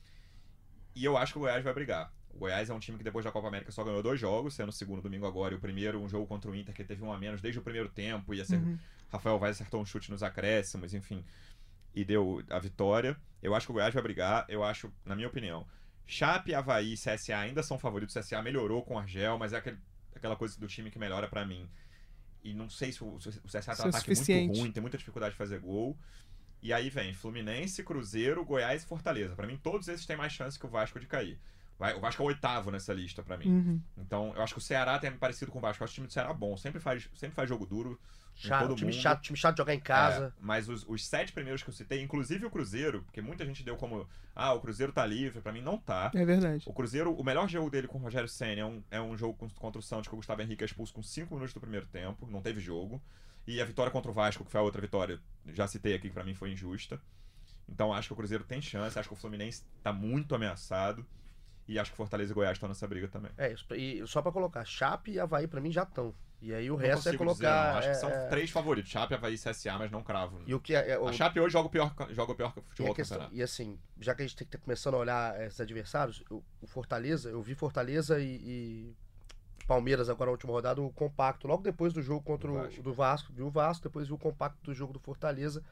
[0.96, 2.10] e eu acho que o Goiás vai brigar.
[2.30, 4.70] O Goiás é um time que depois da Copa América só ganhou dois jogos, sendo
[4.70, 7.12] o segundo domingo agora e o primeiro um jogo contra o Inter que teve um
[7.12, 8.78] a menos desde o primeiro tempo, ia ser Uhum.
[9.10, 11.24] Rafael Vaz acertou um chute nos acréscimos, enfim,
[11.94, 13.16] e deu a vitória.
[13.42, 15.66] Eu acho que o Goiás vai brigar, eu acho, na minha opinião,
[16.06, 18.14] Chape, Havaí e CSA ainda são favoritos.
[18.14, 19.78] O CSA melhorou com o Argel, mas é aquele-
[20.14, 21.68] aquela coisa do time que melhora pra mim.
[22.42, 24.58] E não sei se o, se o CSA tem Isso um é ataque muito suficiente.
[24.60, 25.96] ruim, tem muita dificuldade de fazer gol.
[26.62, 29.34] E aí vem Fluminense, Cruzeiro, Goiás e Fortaleza.
[29.34, 31.38] Pra mim, todos esses têm mais chance que o Vasco de cair.
[31.78, 33.48] Vai- O Vasco é o oitavo nessa lista pra mim.
[33.48, 33.80] Uhum.
[33.98, 35.82] Então, eu acho que o Ceará tem parecido com o Vasco.
[35.82, 36.56] Eu acho o time do Ceará bom.
[36.56, 37.98] Sempre faz, sempre faz jogo duro.
[38.36, 39.00] Chato, todo time mundo.
[39.00, 40.26] chato, time chato de jogar em casa.
[40.26, 43.62] É, mas os, os sete primeiros que eu citei, inclusive o Cruzeiro, porque muita gente
[43.62, 44.08] deu como.
[44.34, 45.40] Ah, o Cruzeiro tá livre.
[45.40, 46.10] Pra mim, não tá.
[46.14, 46.64] É verdade.
[46.66, 49.48] O Cruzeiro, o melhor jogo dele com o Rogério Senna é um, é um jogo
[49.56, 52.26] contra o Santos que o Gustavo Henrique é expulso com 5 minutos do primeiro tempo,
[52.28, 53.00] não teve jogo.
[53.46, 55.20] E a vitória contra o Vasco, que foi a outra vitória,
[55.52, 57.00] já citei aqui que pra mim foi injusta.
[57.68, 61.06] Então acho que o Cruzeiro tem chance, acho que o Fluminense tá muito ameaçado.
[61.66, 63.30] E acho que Fortaleza e Goiás estão nessa briga também.
[63.38, 66.14] É, isso, e só pra colocar, Chape e Havaí pra mim já estão.
[66.42, 67.72] E aí o Não resto é dizer, colocar.
[67.72, 67.78] não.
[67.78, 70.42] Acho é, que são é, três favoritos: Chape, Havaí e CSA, mas não cravo.
[70.46, 72.52] E o que é, é, o- A Chape hoje joga o pior, joga o pior
[72.54, 74.98] E, futebol do questão- e assim, já que a gente tem que estar começando a
[74.98, 78.94] olhar esses adversários, o, o Fortaleza, eu vi Fortaleza e, e
[79.66, 83.32] Palmeiras agora na última rodada, o compacto, logo depois do jogo contra o do Vasco,
[83.32, 85.64] viu o Vasco, depois viu o compacto do jogo do Fortaleza.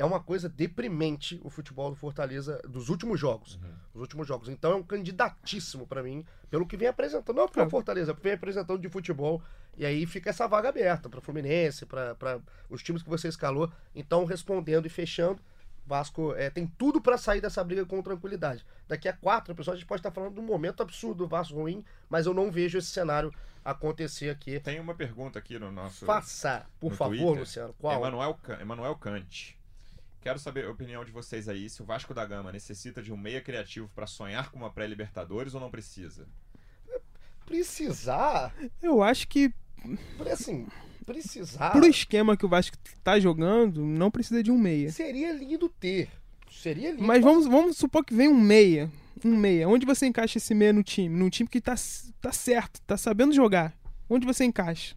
[0.00, 3.56] É uma coisa deprimente o futebol do Fortaleza dos últimos jogos.
[3.56, 3.70] Uhum.
[3.94, 4.48] Os últimos jogos.
[4.48, 7.36] Então é um candidatíssimo pra mim, pelo que vem apresentando.
[7.36, 7.68] Não é o É.
[7.68, 9.42] Fortaleza, é vem apresentando de futebol.
[9.76, 13.70] E aí fica essa vaga aberta pra Fluminense, pra os times que você escalou.
[13.94, 15.40] Então, respondendo e fechando,
[15.86, 18.64] Vasco é, tem tudo pra sair dessa briga com tranquilidade.
[18.88, 21.54] Daqui a quatro episódios a gente pode estar falando de um momento absurdo do Vasco
[21.54, 23.32] ruim, mas eu não vejo esse cenário
[23.64, 24.58] acontecer aqui.
[24.60, 26.06] Tem uma pergunta aqui no nosso.
[26.06, 27.74] Faça, por no favor, Twitter, Luciano.
[27.78, 27.94] Qual?
[28.00, 29.58] Emanuel, Can- Emanuel Kant.
[30.20, 31.68] Quero saber a opinião de vocês aí.
[31.70, 35.54] Se o Vasco da Gama necessita de um meia criativo pra sonhar com uma pré-Libertadores
[35.54, 36.26] ou não precisa?
[37.46, 39.52] Precisar, Eu acho que
[40.30, 40.68] assim,
[41.04, 41.70] precisar.
[41.70, 44.92] pro esquema que o Vasco tá jogando, não precisa de um meia.
[44.92, 46.10] Seria lindo ter.
[46.50, 47.02] Seria lindo.
[47.02, 48.90] Mas vamos, vamos supor que vem um meia.
[49.24, 49.68] Um meia.
[49.68, 51.16] Onde você encaixa esse meia no time?
[51.16, 51.74] Num time que tá,
[52.20, 53.74] tá certo, tá sabendo jogar.
[54.08, 54.94] Onde você encaixa?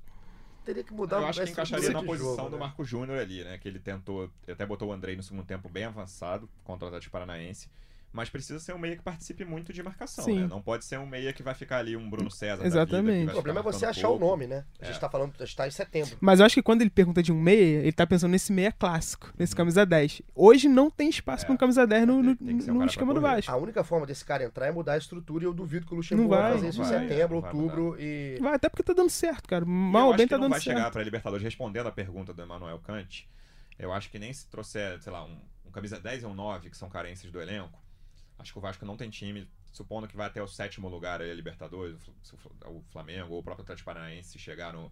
[0.66, 2.60] Teria que mudar Eu acho que encaixaria na posição jogo, do né?
[2.62, 3.58] Marco Júnior ali, né?
[3.58, 7.12] Que ele tentou, até botou o Andrei no segundo tempo bem avançado contra o Atlético
[7.12, 7.70] Paranaense.
[8.14, 10.42] Mas precisa ser um meia que participe muito de marcação, Sim.
[10.42, 10.48] né?
[10.48, 12.62] Não pode ser um meia que vai ficar ali um Bruno César.
[12.62, 13.24] da Exatamente.
[13.24, 14.26] O vai problema é você achar o pouco.
[14.28, 14.64] nome, né?
[14.80, 15.00] A gente É.
[15.00, 16.16] tá falando, a gente tá em setembro.
[16.22, 18.72] Mas eu acho que quando ele pergunta de um meia, ele tá pensando nesse meia
[18.72, 20.22] clássico, nesse camisa 10.
[20.36, 21.48] Hoje não tem espaço É.
[21.48, 23.22] pra um camisa 10 no, no, Tem um no esquema pra do.
[23.22, 23.52] Vasco.
[23.52, 25.98] A única forma desse cara entrar é mudar a estrutura e eu duvido que o
[25.98, 28.38] Luxemburgo vai vai, fazer isso não em vai, setembro, vai outubro e.
[28.40, 29.66] Vai, até porque tá dando certo, cara.
[29.66, 30.78] Mal ou bem tá não dando vai certo.
[30.78, 33.28] chegar para Libertadores respondendo a pergunta do Emanuel Kant.
[33.80, 35.36] Eu acho que nem se trouxer, sei lá, um,
[35.66, 37.82] um camisa 10 e um 9, que são carências do elenco,
[38.40, 41.32] acho que o Vasco não tem time, supondo que vai até o sétimo lugar aí,
[41.32, 44.92] a Libertadores, o Fl- o Flamengo ou o próprio Atlético Paranaense se chegar no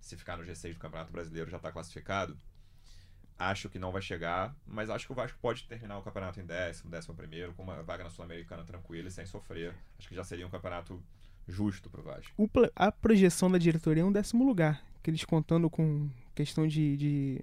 [0.00, 2.36] se ficar no G6 do Campeonato Brasileiro já está classificado.
[3.38, 6.44] Acho que não vai chegar, mas acho que o Vasco pode terminar o campeonato em
[6.44, 9.74] décimo, décimo primeiro, com uma vaga na Sul-Americana tranquila e sem sofrer.
[9.98, 11.02] Acho que já seria um campeonato
[11.48, 12.32] justo Vasco.
[12.36, 14.82] O pla- a projeção da diretoria é um décimo lugar.
[15.02, 17.42] Que eles contando com questão de, de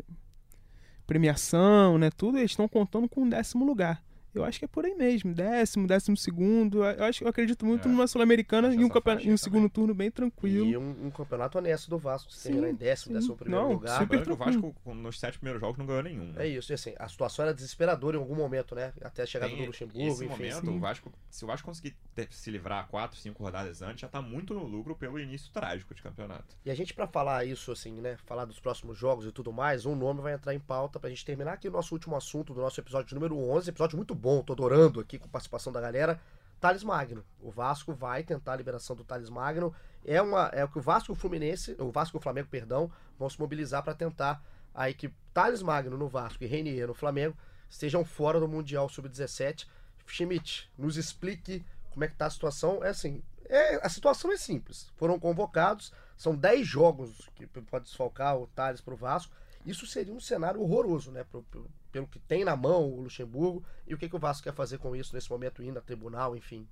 [1.05, 2.09] premiação, né?
[2.11, 4.03] Tudo, eles estão contando com um décimo lugar.
[4.39, 5.33] Eu acho que é por aí mesmo.
[5.33, 6.83] Décimo, décimo segundo.
[6.83, 7.91] Eu acho eu acredito muito É.
[7.91, 10.65] numa Sul-Americana e um, um segundo turno bem tranquilo.
[10.65, 12.31] E um, um campeonato honesto do Vasco.
[12.31, 13.19] Se terminar em décimo, sim.
[13.19, 13.99] décimo primeiro Não, lugar.
[13.99, 14.35] super o.
[14.35, 16.31] Vasco, com- nos sete primeiros jogos, não ganhou nenhum.
[16.33, 16.45] né?
[16.45, 16.71] É isso.
[16.71, 18.93] E assim, a situação era desesperadora em algum momento, né?
[19.01, 20.33] Até a chegada Tem do Luxemburgo, esse enfim.
[20.33, 20.77] momento, sim.
[20.77, 24.21] o Vasco, se o Vasco conseguir ter- se livrar quatro, cinco rodadas antes, já tá
[24.21, 26.55] muito no lucro pelo início trágico de campeonato.
[26.65, 28.17] E a gente, pra falar isso, assim, né?
[28.25, 31.25] Falar dos próximos jogos e tudo mais, um nome vai entrar em pauta pra gente
[31.25, 33.69] terminar aqui o nosso último assunto do nosso episódio número 11.
[33.69, 36.19] Episódio muito bom, tô adorando aqui com participação da galera.
[36.59, 37.23] Thales Magno.
[37.39, 39.73] O Vasco vai tentar a liberação do Thales Magno.
[40.05, 43.29] É, uma, é o que o Vasco o Fluminense, o Vasco o Flamengo, perdão, vão
[43.29, 47.35] se mobilizar pra tentar aí que Thales Magno no Vasco e Renier no Flamengo
[47.69, 49.67] estejam fora do Mundial Sub-17.
[50.05, 52.83] Schmidt, nos explique como é que tá a situação.
[52.83, 54.89] É assim, é, a situação é simples.
[54.95, 59.33] Foram convocados, são 10 jogos que pode desfalcar o Thales pro Vasco.
[59.67, 61.23] Isso seria um cenário horroroso, né?
[61.23, 64.43] Pro- pro- pelo que tem na mão o Luxemburgo e o que, que o Vasco
[64.43, 66.67] quer fazer com isso nesse momento, indo a tribunal, enfim.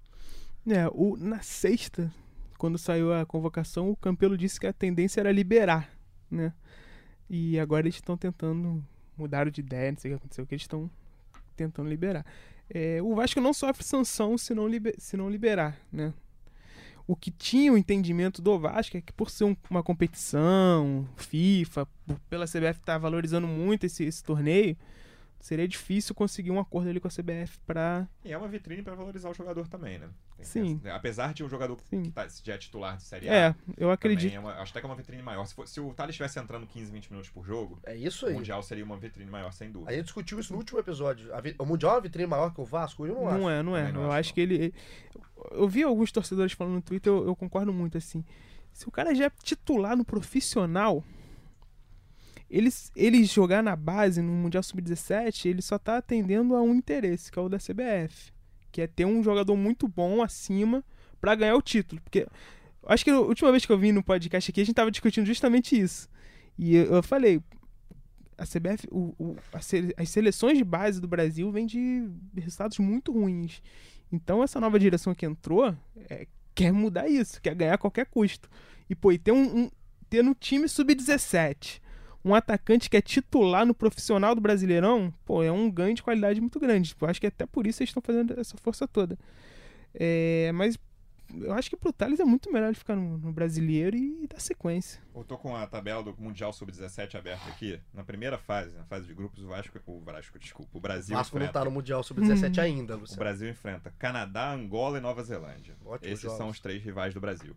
[0.67, 2.11] É, o, na sexta,
[2.57, 5.89] quando saiu a convocação, o Campelo disse que a tendência era liberar,
[6.31, 6.53] né?
[7.29, 8.83] E agora eles estão tentando
[9.17, 10.89] mudaram de ideia, não sei o que aconteceu, que eles estão
[11.55, 12.25] tentando liberar.
[12.69, 16.13] É, o Vasco não sofre sanção se não, liber, se não liberar, né?
[17.07, 21.85] O que tinha o entendimento do Vasco é que por ser um- uma competição, FIFA,
[22.07, 24.75] por- pela CBF estar valorizando muito esse, esse torneio,
[25.39, 28.95] seria difícil conseguir um acordo ali com a CBF para E é uma vitrine pra
[28.95, 30.09] valorizar o jogador também, né?
[30.37, 30.81] Tem Sim.
[30.91, 32.03] Apesar de um jogador Sim.
[32.03, 33.33] que tá, já é titular de Série A.
[33.33, 34.33] É, eu acredito.
[34.35, 35.45] é uma- acho até que é uma vitrine maior.
[35.45, 38.29] Se, for- se o Thales estivesse entrando 15, 20 minutos por jogo, É isso o
[38.29, 38.35] aí.
[38.35, 39.91] Mundial seria uma vitrine maior, sem dúvida.
[39.91, 41.33] A gente discutiu isso no último episódio.
[41.33, 43.05] A vi- O Mundial é uma vitrine maior que o Vasco?
[43.05, 43.37] Eu não, acho.
[43.37, 43.91] Não é, não é.
[43.91, 44.33] Não eu acho, acho não.
[44.35, 44.73] que ele.
[45.51, 48.23] Eu vi alguns torcedores falando no Twitter, eu, eu concordo muito assim.
[48.73, 51.01] Se o cara já é titular no profissional,
[52.49, 57.31] ele, ele jogar na base no Mundial Sub-17, ele só tá atendendo a um interesse,
[57.31, 58.31] que é o da CBF.
[58.71, 60.83] Que é ter um jogador muito bom acima
[61.19, 62.01] pra ganhar o título.
[62.01, 62.27] Porque
[62.87, 65.25] acho que a última vez que eu vim no podcast aqui, a gente tava discutindo
[65.25, 66.07] justamente isso.
[66.57, 67.41] E eu, eu falei,
[68.37, 69.57] a CBF, o- o- a
[70.01, 73.61] as seleções de base do Brasil vêm de resultados muito ruins.
[74.11, 75.73] Então essa nova direção que entrou
[76.09, 78.49] é, quer mudar isso, quer ganhar a qualquer custo.
[78.89, 79.71] E pô, e ter um, um-
[80.09, 81.81] ter no time sub-17
[82.25, 86.41] um atacante que é titular no profissional do Brasileirão, pô, é um ganho de qualidade
[86.41, 86.95] muito grande.
[86.99, 89.17] Eu acho que até por isso eles estão fazendo essa força toda.
[89.93, 90.77] É, mas
[91.37, 94.39] eu acho que pro Thales é muito melhor ele ficar no, no brasileiro e dar
[94.39, 95.01] sequência.
[95.15, 97.79] Eu tô com a tabela do Mundial Sub-17 aberta aqui.
[97.93, 101.15] Na primeira fase, na fase de grupos, o Vasco, o Vasco, desculpa, o O Brasil
[101.15, 102.61] Vasco não enfrenta, tá no Mundial Sub-17 Hum.
[102.61, 103.19] ainda, o Luciano.
[103.19, 105.75] Brasil enfrenta Canadá, Angola e Nova Zelândia.
[105.85, 106.37] Ótimos Esses jogos.
[106.37, 107.55] são os três rivais do Brasil.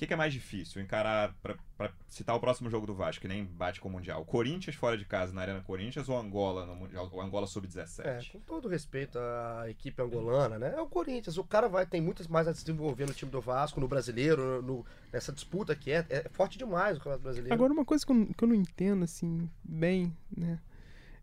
[0.00, 0.80] O que, que é mais difícil?
[0.80, 4.24] Encarar, pra, pra citar o próximo jogo do Vasco, que nem bate com o Mundial.
[4.24, 8.32] Corinthians fora de casa na Arena Corinthians ou Angola no Mundial, ou Angola É, Sub-17?
[8.32, 10.72] com todo respeito à equipe angolana, né?
[10.74, 11.36] É o Corinthians.
[11.36, 14.86] O cara vai tem muitas mais a desenvolver no time do Vasco, no brasileiro, no-
[15.12, 17.52] nessa disputa que é, é forte demais o Campeonato Brasileiro.
[17.52, 20.58] Agora, uma coisa que eu, não- que eu não entendo, assim, bem, né?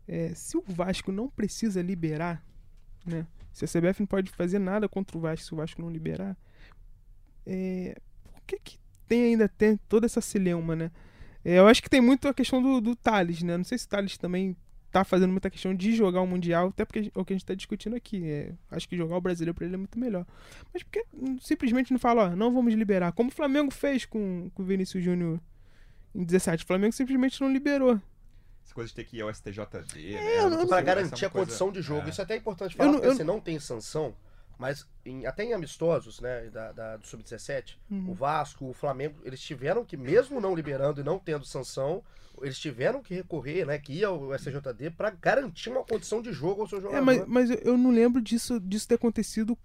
[0.06, 2.40] É, se o Vasco não precisa liberar,
[3.04, 3.26] né?
[3.52, 6.36] Se a CBF não pode fazer nada contra o Vasco se o Vasco não liberar,
[7.44, 7.96] é,
[8.48, 10.90] que que tem ainda tem toda essa celeuma, né?
[11.44, 13.56] É, eu acho que tem muito a questão do, do Thales, né?
[13.56, 14.56] Não sei se o Thales também
[14.90, 17.44] tá fazendo muita questão de jogar o Mundial, até porque é o que a gente
[17.44, 18.26] tá discutindo aqui.
[18.28, 20.26] É, acho que jogar o brasileiro pra ele é muito melhor.
[20.72, 23.12] Mas por que hum, simplesmente não fala, ó, não vamos liberar?
[23.12, 25.40] Como o Flamengo fez com, com o Vinícius Júnior
[26.14, 26.64] em 17.
[26.64, 28.00] O Flamengo simplesmente não liberou.
[28.64, 30.40] Essa coisa de ter que ir ao STJD, É, né?
[30.42, 32.06] Não não- Pra garantir a coisa- condição de jogo.
[32.06, 32.10] é.
[32.10, 34.14] Isso é até importante falar, Eu não- porque eu- você não tem sanção,
[34.58, 38.10] mas em- até em amistosos, né, da, da- do Sub-17, Uhum.
[38.10, 42.02] o Vasco, o Flamengo, eles tiveram que, mesmo não liberando e não tendo sanção,
[42.42, 46.62] eles tiveram que recorrer, né, que ia ao STJD pra garantir uma condição de jogo
[46.62, 46.98] ao seu jogador.
[46.98, 49.56] É, mas, mas eu- eu não lembro disso, disso ter acontecido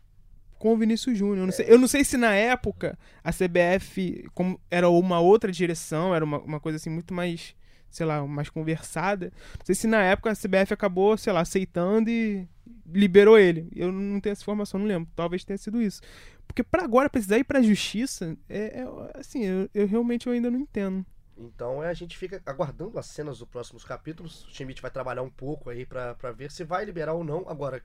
[0.57, 1.39] com o Vinícius Júnior.
[1.39, 5.51] Eu, não sei- eu não sei se na época a CBF como era uma outra
[5.51, 7.53] direção, era uma, uma coisa assim muito mais,
[7.93, 9.31] sei lá, mais conversada.
[9.57, 12.47] Não sei se na época a CBF acabou, sei lá, aceitando e
[12.85, 13.69] liberou ele.
[13.75, 15.09] Eu não tenho essa informação, não lembro.
[15.15, 16.01] Talvez tenha sido isso.
[16.47, 20.51] Porque pra agora precisar ir pra justiça, é, é, assim, eu, eu realmente eu ainda
[20.51, 21.05] não entendo.
[21.37, 24.45] Então é, a gente fica aguardando as cenas dos próximos capítulos.
[24.45, 27.47] O Schmidt vai trabalhar um pouco aí pra ver se vai liberar ou não.
[27.47, 27.81] Agora,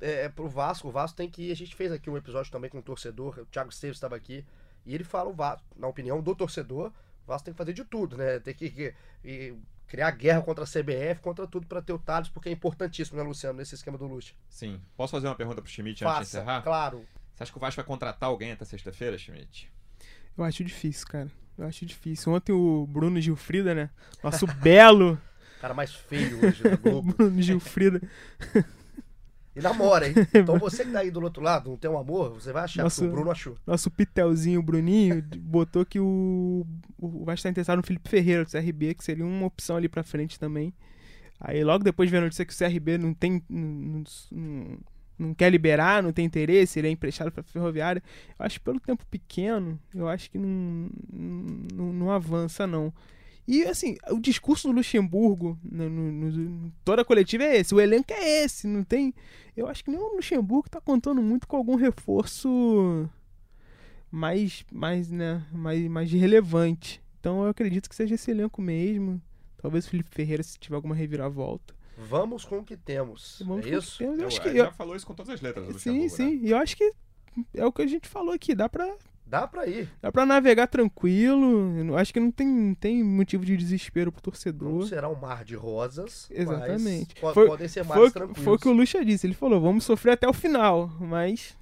[0.00, 1.50] é, é pro Vasco, o Vasco tem que.
[1.50, 4.44] A gente fez aqui um episódio também com o torcedor, o Thiago Esteves estava aqui,
[4.84, 6.92] e ele fala o Vasco, na opinião do torcedor,
[7.26, 8.38] Vasco tem que fazer de tudo, né?
[8.40, 9.54] Tem que, que- e
[9.86, 13.22] criar guerra contra a CBF, contra tudo pra ter o Thales, porque é importantíssimo, né,
[13.24, 14.34] Luciano, nesse esquema do Lucha.
[14.48, 14.80] Sim.
[14.96, 16.62] Posso fazer uma pergunta pro Schmidt antes de Faça, encerrar?
[16.62, 17.04] claro.
[17.34, 19.70] Você acha que o Vasco vai contratar alguém até sexta-feira, Schmidt?
[20.36, 21.30] Eu acho difícil, cara.
[21.58, 22.32] Eu acho difícil.
[22.32, 23.90] Ontem o Bruno Gilfrida, né?
[24.22, 25.20] Nosso belo
[25.60, 27.12] Cara mais feio hoje da Globo.
[27.16, 28.00] Bruno Gilfrida.
[29.56, 30.14] E namora, hein?
[30.34, 32.82] Então você que tá aí do outro lado, não tem um amor, você vai achar
[32.82, 33.00] Nossa.
[33.00, 33.56] que o Bruno achou.
[33.66, 36.66] Nosso Pitelzinho, Bruninho, botou que o,
[36.98, 40.02] o Vasco tá interessado no Felipe Ferreira do CRB, que seria uma opção ali pra
[40.02, 40.74] frente também.
[41.40, 43.42] Aí logo depois veio a notícia que o CRB não tem.
[43.48, 44.78] Não, não-
[45.18, 48.02] não quer liberar, não tem interesse, ele é emprestado pra Ferroviária.
[48.38, 52.92] Eu acho que pelo tempo pequeno, eu acho que não, não, não avança, não.
[53.48, 57.80] E assim, o discurso do Luxemburgo, no, no- no- toda a coletiva é esse, o
[57.80, 59.14] elenco é esse, não tem.
[59.56, 63.08] Eu acho que nem o Luxemburgo tá contando muito com algum reforço
[64.10, 67.02] mais, mais, né, mais, mais relevante.
[67.20, 69.20] Então eu acredito que seja esse elenco mesmo.
[69.58, 71.74] Talvez o Felipe Ferreira se tiver alguma reviravolta.
[71.98, 73.42] Vamos com o que temos.
[73.44, 73.92] Vamos é isso?
[73.98, 74.18] que temos.
[74.18, 76.08] Eu Eu- acho que eu- já falou isso com todas as letras sim, Luxemburgo, né?
[76.08, 76.40] sim.
[76.46, 76.92] E eu acho que
[77.54, 78.54] é o que a gente falou aqui.
[78.54, 78.94] Dá pra,
[79.26, 79.88] Dá pra ir.
[80.00, 81.96] dá pra navegar tranquilo.
[81.96, 84.86] Acho que não tem, não tem motivo de desespero pro Não torcedor.
[84.86, 86.28] será um mar de rosas.
[86.30, 87.14] Exatamente.
[87.14, 88.44] Mas po- Foi- podem ser Foi, mares o que- tranquilos.
[88.44, 89.26] foi o que o Lucha disse.
[89.26, 90.88] Ele falou: vamos sofrer até o final.
[91.00, 91.56] Mas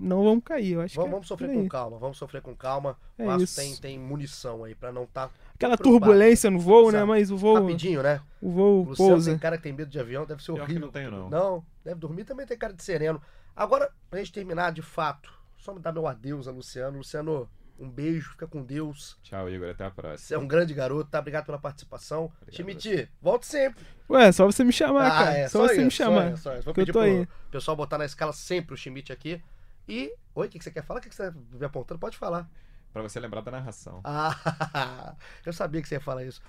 [0.00, 0.72] não vamos cair.
[0.74, 2.96] Eu acho Vamos, que é vamos sofrer com calma, vamos sofrer com calma.
[3.18, 3.56] É O isso.
[3.56, 5.30] tem, tem munição aí pra não estar.
[5.54, 6.06] Aquela preocupado.
[6.12, 6.98] turbulência no voo, né?
[6.98, 7.06] Exato.
[7.08, 8.20] Mas o voo, Rapidinho, né?
[8.40, 9.30] o voo Luciano pousa.
[9.30, 10.86] tem cara que tem medo de avião, deve ser Pior que horrível.
[10.86, 11.30] não tenho, não.
[11.30, 13.20] Não, deve dormir também tem cara de sereno.
[13.54, 15.32] Agora, pra gente terminar de fato,
[15.62, 16.98] só me dar meu adeus a Luciano.
[16.98, 17.48] Luciano,
[17.78, 19.16] um beijo, fica com Deus.
[19.22, 19.70] Tchau, Igor.
[19.70, 20.18] Até a próxima.
[20.18, 21.20] Você é um grande garoto, tá?
[21.20, 22.30] Obrigado pela participação.
[22.50, 23.84] Timiti, volte sempre.
[24.10, 25.38] Ué, só você me chamar, Ah, cara.
[25.38, 26.32] é, só, só você isso, me só chamar.
[26.32, 26.64] isso, só isso.
[26.64, 27.28] Vou que eu pedir tô pro aí.
[27.50, 29.42] pessoal botar na escala sempre o Schmidt aqui.
[29.88, 30.12] E.
[30.34, 31.00] Oi, o que que você quer falar?
[31.00, 31.98] O que que você tá me apontando?
[32.00, 32.48] Pode falar.
[32.92, 34.00] Pra você lembrar da narração.
[34.04, 35.14] Ah,
[35.46, 36.42] eu sabia que você ia falar isso.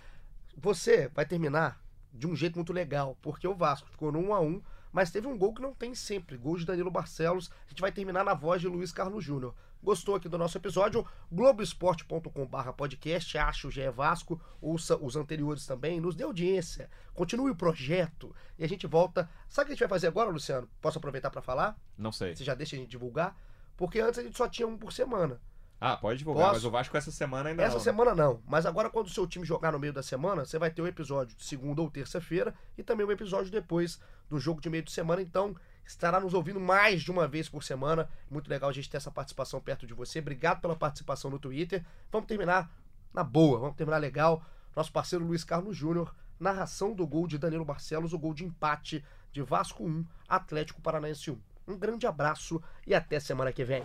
[0.58, 1.80] Você vai terminar
[2.14, 4.62] de um jeito muito legal, porque o Vasco ficou no 1 a 1
[4.94, 7.52] mas teve um gol que não tem sempre, gol de Danilo Barcelos.
[7.66, 9.56] A gente vai terminar na voz de Luiz Carlos Júnior.
[9.82, 11.06] Gostou aqui do nosso episódio?
[11.30, 17.56] Globoesporte.com.br podcast, acha o GE Vasco, ouça os anteriores também, nos dê audiência, continue o
[17.56, 19.30] projeto e a gente volta.
[19.50, 20.70] Sabe o que a gente vai fazer agora, Luciano?
[20.80, 21.78] Posso aproveitar para falar?
[21.98, 22.36] Não sei.
[22.36, 23.36] Você já deixa a gente divulgar?
[23.76, 25.42] Porque antes a gente só tinha um por semana.
[25.80, 26.56] Ah, pode divulgar, Posso?
[26.56, 27.80] mas o Vasco essa semana ainda Essa não.
[27.80, 27.84] né?
[27.84, 30.72] semana não, mas agora quando o seu time jogar no meio da semana, você vai
[30.72, 34.00] ter um episódio de segunda ou terça-feira e também um episódio depois
[34.30, 35.54] do jogo de meio de semana, então
[35.86, 38.08] estará nos ouvindo mais de uma vez por semana.
[38.32, 40.20] Muito legal a gente ter essa participação perto de você.
[40.20, 41.84] Obrigado pela participação no Twitter.
[42.10, 42.72] Vamos terminar
[43.14, 44.42] na boa, vamos terminar legal.
[44.74, 49.04] Nosso parceiro Luiz Carlos Júnior, narração do gol de Danilo Barcelos, o gol de empate
[49.34, 51.38] de Vasco 1, Atlético Paranaense 1.
[51.68, 53.84] Um grande abraço e até semana que vem.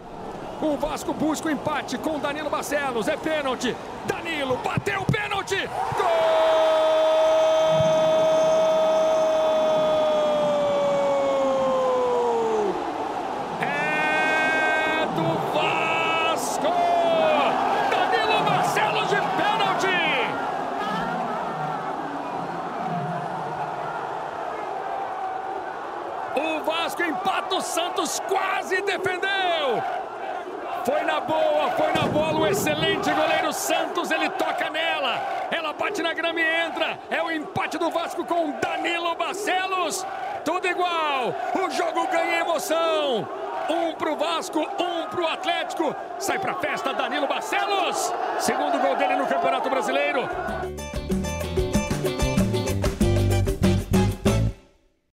[0.60, 3.06] O Vasco busca o empate com Danilo Barcelos.
[3.06, 3.76] É pênalti.
[4.06, 5.56] Danilo bateu o pênalti.
[5.96, 6.08] Gol!
[13.60, 16.74] É do Vasco!
[17.90, 19.98] Danilo Barcelos de pênalti!
[26.34, 27.60] O Vasco empata o
[28.26, 29.82] Quase defendeu!
[30.84, 35.20] Foi na boa, foi na bola o excelente goleiro Santos, ele toca nela.
[35.50, 36.98] Ela bate na grama e entra.
[37.10, 40.06] É o empate do Vasco com Danilo Barcelos.
[40.44, 41.34] Tudo igual.
[41.54, 43.28] O jogo ganha emoção.
[43.68, 45.94] Um pro Vasco, um pro Atlético.
[46.18, 48.12] Sai pra festa Danilo Barcelos.
[48.38, 50.26] Segundo gol dele no Campeonato Brasileiro.